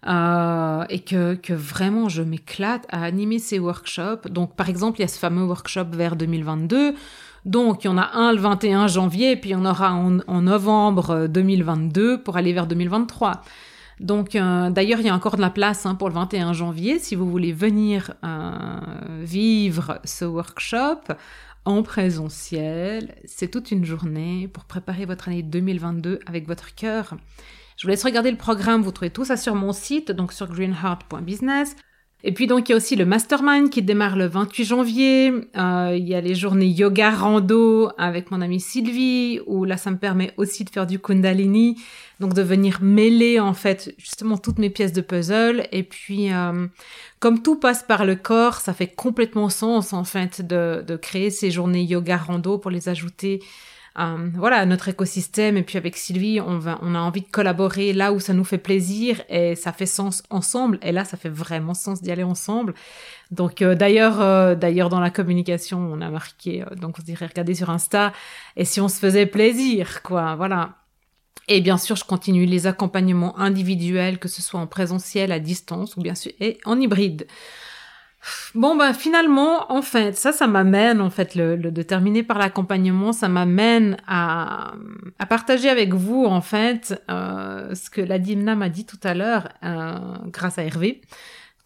Euh, 0.06 0.86
et 0.90 1.00
que 1.00 1.54
vraiment 1.54 2.08
je 2.08 2.22
m'éclate 2.22 2.86
à 2.90 3.04
animer 3.04 3.40
ces 3.40 3.58
workshops. 3.58 4.28
Donc 4.30 4.56
par 4.56 4.70
exemple, 4.70 5.00
il 5.00 5.02
y 5.02 5.06
a 5.06 5.08
ce 5.08 5.18
fameux 5.18 5.44
workshop 5.44 5.88
vers 5.92 6.16
2022 6.16 6.94
Donc, 7.48 7.86
il 7.86 7.88
y 7.88 7.90
en 7.90 7.98
a 7.98 8.10
un 8.14 8.34
le 8.34 8.40
21 8.40 8.88
janvier, 8.88 9.38
puis 9.38 9.52
il 9.52 9.54
y 9.54 9.56
en 9.56 9.64
aura 9.64 9.94
en, 9.94 10.42
novembre 10.42 11.28
2022 11.28 12.22
pour 12.22 12.36
aller 12.36 12.52
vers 12.52 12.68
2023. 12.68 13.42
Donc, 14.02 14.36
euh, 14.36 14.70
d'ailleurs, 14.70 15.00
il 15.00 15.06
y 15.06 15.10
a 15.10 15.16
encore 15.16 15.38
de 15.38 15.42
la 15.42 15.50
place 15.50 15.86
hein, 15.86 15.96
pour 15.96 16.10
le 16.10 16.14
21 16.14 16.52
janvier 16.52 17.00
si 17.00 17.16
vous 17.16 17.30
voulez 17.30 17.54
venir 17.54 18.14
euh, 18.26 18.60
vivre 19.22 20.00
ce 20.04 20.26
workshop 20.26 21.14
en 21.64 21.84
présentiel. 21.84 23.16
C'est 23.24 23.48
toute 23.48 23.72
une 23.72 23.86
journée 23.86 24.50
pour 24.50 24.66
préparer 24.66 25.06
votre 25.06 25.30
année 25.30 25.42
2022 25.42 26.20
avec 26.26 26.48
votre 26.48 26.76
cœur. 26.76 27.16
Je 27.78 27.84
vous 27.84 27.90
laisse 27.90 28.04
regarder 28.04 28.30
le 28.30 28.38
programme, 28.38 28.82
vous 28.82 28.92
trouvez 28.92 29.10
tout 29.10 29.24
ça 29.24 29.38
sur 29.38 29.56
mon 29.56 29.72
site, 29.72 30.12
donc 30.12 30.34
sur 30.34 30.48
greenheart.business. 30.48 31.78
Et 32.24 32.32
puis 32.32 32.48
donc 32.48 32.68
il 32.68 32.72
y 32.72 32.74
a 32.74 32.78
aussi 32.78 32.96
le 32.96 33.06
mastermind 33.06 33.70
qui 33.70 33.84
démarre 33.84 34.16
le 34.16 34.26
28 34.26 34.66
janvier. 34.66 35.32
Euh, 35.56 35.96
il 35.96 36.08
y 36.08 36.16
a 36.16 36.22
les 36.22 36.34
journées 36.34 36.68
yoga 36.68 37.12
rando 37.12 37.92
avec 37.98 38.32
mon 38.32 38.42
amie 38.42 38.60
Sylvie 38.60 39.40
où 39.46 39.66
là 39.66 39.78
ça 39.78 39.92
me 39.92 39.98
permet 39.98 40.34
aussi 40.38 40.64
de 40.64 40.70
faire 40.72 40.88
du 40.88 40.98
kundalini, 40.98 41.80
donc 42.20 42.34
de 42.34 42.42
venir 42.42 42.80
mêler 42.82 43.40
en 43.40 43.54
fait 43.54 43.94
justement 44.00 44.38
toutes 44.38 44.58
mes 44.58 44.72
pièces 44.72 44.94
de 44.94 45.02
puzzle. 45.02 45.68
Et 45.72 45.84
puis 45.84 46.34
euh, 46.34 46.66
comme 47.20 47.44
tout 47.44 47.60
passe 47.60 47.84
par 47.84 48.04
le 48.04 48.16
corps, 48.16 48.56
ça 48.56 48.74
fait 48.74 48.88
complètement 48.88 49.50
sens 49.50 49.94
en 49.94 50.04
fait 50.04 50.42
de, 50.42 50.84
de 50.86 50.96
créer 50.96 51.30
ces 51.30 51.52
journées 51.52 51.84
yoga 51.84 52.18
rando 52.18 52.58
pour 52.58 52.72
les 52.72 52.90
ajouter 52.90 53.42
euh, 54.00 54.30
voilà 54.36 54.66
notre 54.66 54.90
écosystème 54.90 55.58
et 55.58 55.64
puis 55.64 55.78
avec 55.78 55.98
Sylvie 55.98 56.40
on 56.40 56.60
va 56.60 56.78
on 56.84 56.94
a 56.94 57.00
envie 57.00 57.22
de 57.22 57.28
collaborer 57.28 57.94
là 57.94 58.14
où 58.14 58.20
ça 58.20 58.34
nous 58.34 58.44
fait 58.44 58.60
plaisir 58.60 59.24
et 59.30 59.56
ça 59.56 59.74
fait 59.74 59.88
sens 59.88 60.24
ensemble. 60.30 60.78
Et 60.84 60.92
là 60.92 61.04
ça 61.04 61.18
fait 61.18 61.30
vraiment 61.30 61.74
sens 61.74 62.02
d'y 62.02 62.12
aller 62.12 62.24
ensemble. 62.24 62.76
Donc 63.32 63.62
euh, 63.62 63.76
d'ailleurs 63.76 64.22
euh, 64.22 64.56
d'ailleurs 64.56 64.90
dans 64.90 65.00
la 65.00 65.10
communication 65.10 65.80
on 65.80 66.02
a 66.02 66.10
marqué 66.10 66.64
donc 66.80 66.98
vous 66.98 67.04
direz 67.04 67.26
regarder 67.26 67.56
sur 67.56 67.70
Insta 67.70 68.14
et 68.56 68.66
si 68.66 68.80
on 68.82 68.88
se 68.88 69.00
faisait 69.00 69.26
plaisir 69.26 70.04
quoi 70.04 70.36
voilà. 70.36 70.76
Et 71.50 71.62
bien 71.62 71.78
sûr, 71.78 71.96
je 71.96 72.04
continue 72.04 72.46
les 72.46 72.68
accompagnements 72.68 73.40
individuels, 73.40 74.20
que 74.20 74.28
ce 74.28 74.42
soit 74.42 74.60
en 74.60 74.68
présentiel, 74.68 75.32
à 75.32 75.40
distance 75.40 75.96
ou 75.96 76.02
bien 76.02 76.14
sûr 76.14 76.34
et 76.42 76.58
en 76.66 76.78
hybride. 76.78 77.26
Bon, 78.56 78.76
ben 78.76 78.94
finalement, 78.94 79.72
en 79.72 79.82
fait, 79.82 80.18
ça, 80.18 80.32
ça 80.32 80.48
m'amène, 80.48 81.02
en 81.02 81.10
fait, 81.10 81.36
le, 81.36 81.58
de 81.58 81.82
terminer 81.82 82.24
par 82.24 82.38
l'accompagnement, 82.38 83.14
ça 83.14 83.30
m'amène 83.30 83.98
à, 84.08 84.74
à 85.20 85.26
partager 85.26 85.70
avec 85.70 85.94
vous, 85.94 86.26
en 86.26 86.42
fait, 86.42 87.02
euh, 87.10 87.74
ce 87.76 87.90
que 87.90 88.02
la 88.02 88.20
Dimna 88.20 88.56
m'a 88.56 88.70
dit 88.70 88.86
tout 88.86 89.00
à 89.04 89.14
l'heure, 89.14 89.50
euh, 89.64 89.98
grâce 90.28 90.58
à 90.58 90.64
Hervé. 90.64 91.02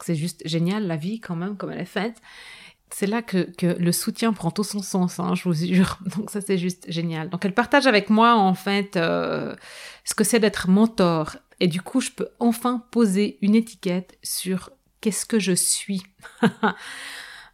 C'est 0.04 0.16
juste 0.16 0.42
génial, 0.46 0.88
la 0.88 0.98
vie, 0.98 1.20
quand 1.20 1.36
même, 1.36 1.56
comme 1.56 1.72
elle 1.72 1.82
est 1.82 1.86
faite. 1.86 2.18
C'est 2.94 3.08
là 3.08 3.22
que, 3.22 3.50
que 3.58 3.68
le 3.68 3.92
soutien 3.92 4.34
prend 4.34 4.52
tout 4.52 4.64
son 4.64 4.82
sens, 4.82 5.20
hein, 5.20 5.34
je 5.36 5.44
vous 5.44 5.54
jure. 5.54 6.00
Donc 6.18 6.30
ça, 6.30 6.42
c'est 6.42 6.58
juste 6.58 6.86
génial. 6.90 7.30
Donc 7.30 7.46
elle 7.46 7.54
partage 7.54 7.88
avec 7.88 8.10
moi, 8.10 8.36
en 8.36 8.54
fait, 8.54 8.98
euh, 8.98 9.56
ce 10.04 10.14
que 10.14 10.24
c'est 10.24 10.40
d'être 10.40 10.70
mentor. 10.70 11.38
Et 11.60 11.68
du 11.68 11.82
coup, 11.82 12.02
je 12.02 12.12
peux 12.12 12.28
enfin 12.40 12.84
poser 12.92 13.38
une 13.42 13.56
étiquette 13.56 14.18
sur 14.24 14.72
qu'est-ce 15.02 15.26
que 15.26 15.40
je 15.40 15.52
suis 15.52 16.04
euh, 16.44 16.48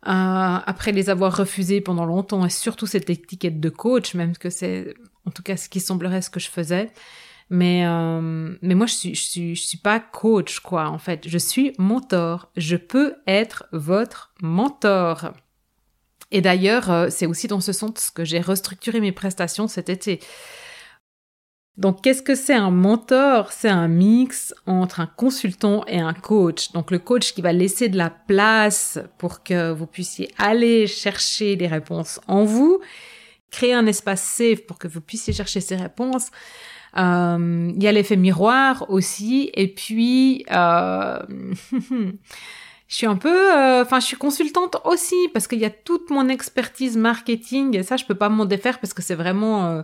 Après 0.04 0.92
les 0.92 1.10
avoir 1.10 1.36
refusés 1.36 1.82
pendant 1.82 2.06
longtemps, 2.06 2.46
et 2.46 2.50
surtout 2.50 2.86
cette 2.86 3.10
étiquette 3.10 3.60
de 3.60 3.70
coach, 3.70 4.14
même 4.14 4.38
que 4.38 4.50
c'est 4.50 4.94
en 5.26 5.32
tout 5.32 5.44
cas 5.44 5.58
ce 5.58 5.70
qui 5.70 5.80
semblerait 5.80 6.22
ce 6.22 6.30
que 6.30 6.40
je 6.40 6.50
faisais. 6.50 6.92
Mais, 7.50 7.86
euh, 7.86 8.56
moi, 8.62 8.88
je 8.88 8.94
suis, 8.94 9.16
je, 9.16 9.22
suis, 9.22 9.56
suis 9.56 9.78
pas 9.78 10.00
coach, 10.00 10.60
quoi, 10.60 10.90
en 10.90 10.98
fait. 10.98 11.28
Je 11.28 11.38
suis 11.38 11.74
mentor. 11.78 12.52
Je 12.58 12.76
peux 12.76 13.16
être 13.26 13.66
votre 13.72 14.34
mentor. 14.42 15.32
Et 16.32 16.42
d'ailleurs, 16.42 16.92
euh, 16.92 17.08
c'est 17.10 17.26
aussi 17.26 17.48
dans 17.48 17.62
ce 17.62 17.72
sens 17.72 18.10
que 18.10 18.26
j'ai 18.26 18.42
restructuré 18.42 19.00
mes 19.00 19.14
prestations 19.14 19.68
cet 19.68 19.90
été. 19.90 20.20
Donc, 21.78 22.02
qu'est-ce 22.02 22.24
que 22.24 22.34
c'est 22.34 22.56
un 22.56 22.72
mentor? 22.72 23.52
C'est 23.52 23.70
un 23.70 23.88
mix 23.88 24.54
entre 24.66 25.00
un 25.00 25.06
consultant 25.06 25.86
et 25.86 26.00
un 26.00 26.14
coach. 26.14 26.72
Donc, 26.72 26.90
le 26.90 26.98
coach 26.98 27.34
qui 27.34 27.42
va 27.44 27.54
laisser 27.54 27.88
de 27.88 27.98
la 27.98 28.10
place 28.10 28.98
pour 29.20 29.44
que 29.44 29.72
vous 29.72 29.86
puissiez 29.86 30.32
aller 30.40 30.88
chercher 30.88 31.56
des 31.56 31.68
réponses 31.68 32.20
en 32.28 32.46
vous, 32.46 32.80
créer 33.52 33.76
un 33.76 33.86
espace 33.86 34.24
safe 34.24 34.66
pour 34.66 34.80
que 34.80 34.88
vous 34.88 35.02
puissiez 35.02 35.34
chercher 35.34 35.62
ces 35.62 35.76
réponses. 35.76 36.32
Euh, 36.98 37.72
il 37.76 37.84
y 37.84 37.88
a 37.88 37.92
l'effet 37.92 38.16
miroir 38.16 38.90
aussi. 38.90 39.52
Et 39.54 39.68
puis, 39.68 40.46
euh, 40.50 41.20
je 41.92 42.96
suis 42.96 43.06
un 43.06 43.18
peu, 43.18 43.56
euh, 43.56 43.84
enfin, 43.84 44.00
je 44.00 44.06
suis 44.08 44.18
consultante 44.18 44.78
aussi 44.84 45.30
parce 45.32 45.48
qu'il 45.48 45.60
y 45.60 45.66
a 45.66 45.70
toute 45.70 46.10
mon 46.10 46.28
expertise 46.28 46.98
marketing 46.98 47.78
et 47.78 47.84
ça, 47.84 47.98
je 47.98 48.06
peux 48.06 48.16
pas 48.16 48.30
m'en 48.30 48.46
défaire 48.46 48.80
parce 48.80 48.96
que 48.96 49.04
c'est 49.04 49.14
vraiment 49.14 49.84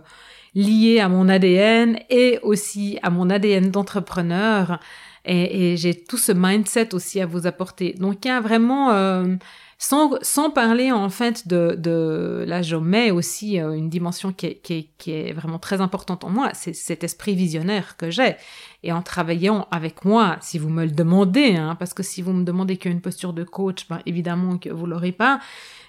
lié 0.54 1.00
à 1.00 1.08
mon 1.08 1.28
ADN 1.28 1.98
et 2.10 2.38
aussi 2.42 2.98
à 3.02 3.10
mon 3.10 3.30
ADN 3.30 3.70
d'entrepreneur. 3.70 4.80
Et, 5.24 5.72
et 5.72 5.76
j'ai 5.76 5.94
tout 5.94 6.18
ce 6.18 6.32
mindset 6.32 6.94
aussi 6.94 7.20
à 7.20 7.26
vous 7.26 7.46
apporter. 7.46 7.94
Donc 7.98 8.24
il 8.24 8.28
y 8.28 8.30
a 8.30 8.40
vraiment, 8.40 8.90
euh, 8.92 9.36
sans, 9.78 10.18
sans 10.22 10.50
parler 10.50 10.92
en 10.92 11.08
fait 11.08 11.48
de, 11.48 11.74
de 11.78 12.44
là 12.46 12.62
je 12.62 12.76
mets 12.76 13.10
aussi 13.10 13.58
euh, 13.58 13.72
une 13.72 13.88
dimension 13.88 14.32
qui 14.32 14.46
est, 14.46 14.54
qui, 14.56 14.74
est, 14.74 14.88
qui 14.98 15.12
est 15.12 15.32
vraiment 15.32 15.58
très 15.58 15.80
importante 15.80 16.24
en 16.24 16.30
moi, 16.30 16.50
c'est 16.52 16.74
cet 16.74 17.04
esprit 17.04 17.34
visionnaire 17.34 17.96
que 17.96 18.10
j'ai. 18.10 18.36
Et 18.82 18.92
en 18.92 19.00
travaillant 19.00 19.66
avec 19.70 20.04
moi, 20.04 20.36
si 20.42 20.58
vous 20.58 20.68
me 20.68 20.84
le 20.84 20.90
demandez, 20.90 21.56
hein, 21.56 21.74
parce 21.78 21.94
que 21.94 22.02
si 22.02 22.20
vous 22.20 22.34
me 22.34 22.44
demandez 22.44 22.76
qu'il 22.76 22.90
y 22.90 22.92
a 22.92 22.96
une 22.96 23.00
posture 23.00 23.32
de 23.32 23.44
coach, 23.44 23.88
ben, 23.88 24.00
évidemment 24.04 24.58
que 24.58 24.68
vous 24.68 24.86
l'aurez 24.86 25.12
pas. 25.12 25.40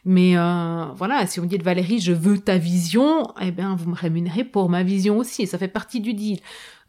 Mais 0.06 0.38
euh, 0.38 0.86
voilà, 0.96 1.26
si 1.26 1.40
on 1.40 1.46
dit 1.46 1.58
de 1.58 1.64
Valérie, 1.64 2.00
je 2.00 2.14
veux 2.14 2.38
ta 2.38 2.58
vision, 2.58 3.34
eh 3.42 3.52
bien, 3.52 3.76
vous 3.76 3.90
me 3.90 3.96
rémunérez 3.96 4.44
pour 4.44 4.70
ma 4.70 4.84
vision 4.84 5.18
aussi. 5.18 5.48
Ça 5.48 5.58
fait 5.58 5.68
partie 5.68 6.00
du 6.00 6.14
deal. 6.14 6.40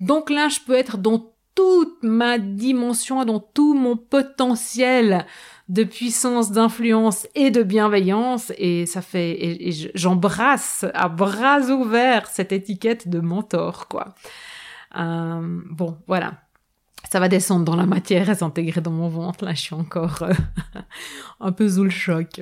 Donc 0.01 0.29
là, 0.29 0.49
je 0.49 0.61
peux 0.61 0.75
être 0.75 0.99
dans 0.99 1.33
toute 1.55 2.03
ma 2.03 2.39
dimension, 2.39 3.25
dans 3.25 3.41
tout 3.41 3.73
mon 3.73 3.97
potentiel 3.97 5.25
de 5.71 5.83
puissance, 5.83 6.53
d'influence 6.53 7.27
et 7.35 7.51
de 7.51 7.63
bienveillance. 7.63 8.53
Et 8.59 8.85
ça 8.85 9.01
fait, 9.01 9.33
et, 9.33 9.91
j'embrasse 9.95 10.85
à 10.93 11.09
bras 11.09 11.61
ouverts 11.71 12.27
cette 12.29 12.53
étiquette 12.53 13.09
de 13.09 13.21
mentor, 13.21 13.89
quoi. 13.89 14.15
Euh, 14.99 15.61
bon, 15.71 15.97
voilà 16.07 16.35
ça 17.11 17.21
va 17.21 17.29
descendre 17.29 17.65
dans 17.65 17.77
la 17.77 17.87
matière 17.87 18.29
et 18.31 18.35
s'intégrer 18.35 18.81
dans 18.81 18.91
mon 18.91 19.09
ventre. 19.09 19.45
Là, 19.45 19.55
je 19.55 19.61
suis 19.61 19.75
encore 19.75 20.23
euh, 20.23 20.33
un 21.41 21.53
peu 21.53 21.69
sous 21.69 21.85
le 21.85 21.91
choc. 21.91 22.41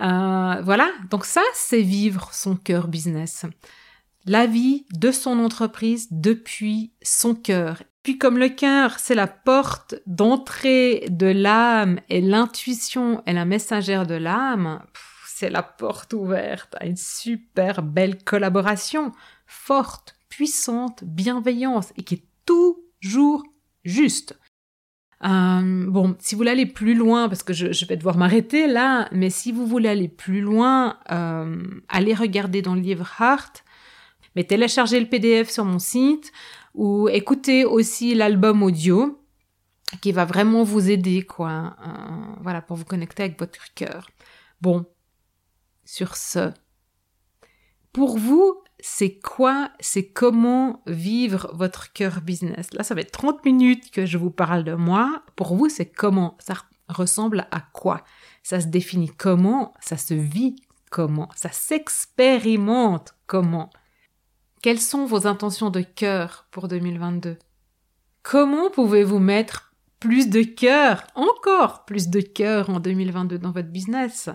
Euh, 0.00 0.60
voilà, 0.62 0.90
donc 1.10 1.24
ça, 1.24 1.42
c'est 1.54 1.82
vivre 1.82 2.30
son 2.32 2.56
cœur 2.56 2.88
business. 2.88 3.44
La 4.24 4.46
vie 4.46 4.86
de 4.92 5.10
son 5.10 5.38
entreprise 5.38 6.08
depuis 6.10 6.92
son 7.02 7.34
cœur. 7.34 7.82
Puis 8.02 8.18
comme 8.18 8.38
le 8.38 8.48
cœur, 8.48 8.98
c'est 8.98 9.14
la 9.14 9.26
porte 9.26 9.94
d'entrée 10.06 11.06
de 11.08 11.26
l'âme 11.26 12.00
et 12.08 12.20
l'intuition 12.20 13.22
est 13.26 13.32
la 13.32 13.44
messagère 13.44 14.06
de 14.06 14.14
l'âme, 14.14 14.82
c'est 15.26 15.50
la 15.50 15.62
porte 15.62 16.12
ouverte 16.12 16.74
à 16.80 16.86
une 16.86 16.96
super 16.96 17.82
belle 17.82 18.22
collaboration, 18.22 19.12
forte, 19.46 20.16
puissante, 20.28 21.04
bienveillance 21.04 21.92
et 21.96 22.02
qui 22.02 22.14
est 22.14 22.24
toujours 22.44 23.44
juste. 23.84 24.38
Euh, 25.24 25.86
bon, 25.88 26.16
si 26.18 26.34
vous 26.34 26.40
voulez 26.40 26.50
aller 26.50 26.66
plus 26.66 26.94
loin, 26.94 27.28
parce 27.28 27.42
que 27.42 27.52
je, 27.52 27.86
vais 27.86 27.96
devoir 27.96 28.16
m'arrêter 28.16 28.66
là, 28.66 29.08
mais 29.12 29.30
si 29.30 29.52
vous 29.52 29.66
voulez 29.66 29.88
aller 29.88 30.08
plus 30.08 30.40
loin, 30.40 30.98
euh, 31.10 31.62
allez 31.88 32.14
regarder 32.14 32.60
dans 32.60 32.74
le 32.74 32.80
livre 32.80 33.08
Heart, 33.20 33.64
mais 34.34 34.44
téléchargez 34.44 34.98
le 34.98 35.08
PDF 35.08 35.50
sur 35.50 35.64
mon 35.64 35.78
site 35.78 36.32
ou 36.74 37.08
écoutez 37.08 37.64
aussi 37.64 38.14
l'album 38.14 38.62
audio 38.62 39.18
qui 40.00 40.10
va 40.10 40.24
vraiment 40.24 40.64
vous 40.64 40.90
aider, 40.90 41.22
quoi. 41.22 41.76
Euh, 41.86 42.34
voilà, 42.40 42.62
pour 42.62 42.76
vous 42.76 42.84
connecter 42.84 43.24
avec 43.24 43.38
votre 43.38 43.72
cœur. 43.74 44.08
Bon, 44.60 44.86
sur 45.84 46.16
ce, 46.16 46.50
pour 47.92 48.18
vous, 48.18 48.61
c'est 48.84 49.20
quoi, 49.20 49.70
c'est 49.78 50.08
comment 50.08 50.82
vivre 50.86 51.50
votre 51.54 51.92
cœur 51.92 52.20
business? 52.20 52.74
Là, 52.74 52.82
ça 52.82 52.96
va 52.96 53.02
être 53.02 53.12
30 53.12 53.44
minutes 53.44 53.92
que 53.92 54.06
je 54.06 54.18
vous 54.18 54.32
parle 54.32 54.64
de 54.64 54.74
moi. 54.74 55.22
Pour 55.36 55.54
vous, 55.54 55.68
c'est 55.68 55.86
comment, 55.86 56.36
ça 56.40 56.54
ressemble 56.88 57.46
à 57.52 57.60
quoi, 57.60 58.02
ça 58.42 58.60
se 58.60 58.66
définit 58.66 59.08
comment, 59.08 59.72
ça 59.80 59.96
se 59.96 60.14
vit 60.14 60.56
comment, 60.90 61.28
ça 61.36 61.50
s'expérimente 61.52 63.14
comment? 63.28 63.70
Quelles 64.62 64.80
sont 64.80 65.06
vos 65.06 65.28
intentions 65.28 65.70
de 65.70 65.82
cœur 65.82 66.48
pour 66.50 66.66
2022 66.66 67.38
Comment 68.24 68.68
pouvez-vous 68.68 69.20
mettre 69.20 69.74
plus 70.00 70.28
de 70.28 70.42
cœur, 70.42 71.06
encore 71.14 71.84
plus 71.84 72.08
de 72.08 72.20
cœur 72.20 72.68
en 72.68 72.80
2022 72.80 73.38
dans 73.38 73.52
votre 73.52 73.70
business? 73.70 74.28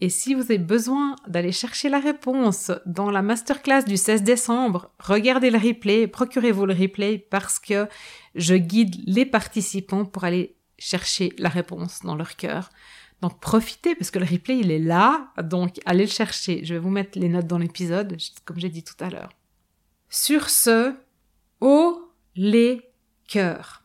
Et 0.00 0.08
si 0.08 0.34
vous 0.34 0.42
avez 0.42 0.58
besoin 0.58 1.16
d'aller 1.28 1.52
chercher 1.52 1.88
la 1.88 2.00
réponse 2.00 2.72
dans 2.84 3.10
la 3.10 3.22
masterclass 3.22 3.84
du 3.84 3.96
16 3.96 4.22
décembre, 4.22 4.90
regardez 4.98 5.50
le 5.50 5.58
replay, 5.58 6.08
procurez-vous 6.08 6.66
le 6.66 6.74
replay 6.74 7.18
parce 7.18 7.58
que 7.58 7.88
je 8.34 8.54
guide 8.54 8.96
les 9.06 9.24
participants 9.24 10.04
pour 10.04 10.24
aller 10.24 10.56
chercher 10.78 11.32
la 11.38 11.48
réponse 11.48 12.00
dans 12.02 12.16
leur 12.16 12.36
cœur. 12.36 12.70
Donc 13.22 13.40
profitez 13.40 13.94
parce 13.94 14.10
que 14.10 14.18
le 14.18 14.26
replay, 14.26 14.58
il 14.58 14.70
est 14.70 14.80
là. 14.80 15.32
Donc 15.42 15.80
allez 15.86 16.04
le 16.04 16.10
chercher. 16.10 16.64
Je 16.64 16.74
vais 16.74 16.80
vous 16.80 16.90
mettre 16.90 17.18
les 17.18 17.28
notes 17.28 17.46
dans 17.46 17.58
l'épisode, 17.58 18.16
comme 18.44 18.58
j'ai 18.58 18.68
dit 18.68 18.82
tout 18.82 19.02
à 19.02 19.10
l'heure. 19.10 19.30
Sur 20.10 20.50
ce, 20.50 20.94
haut 21.60 22.12
les 22.34 22.82
cœurs. 23.28 23.84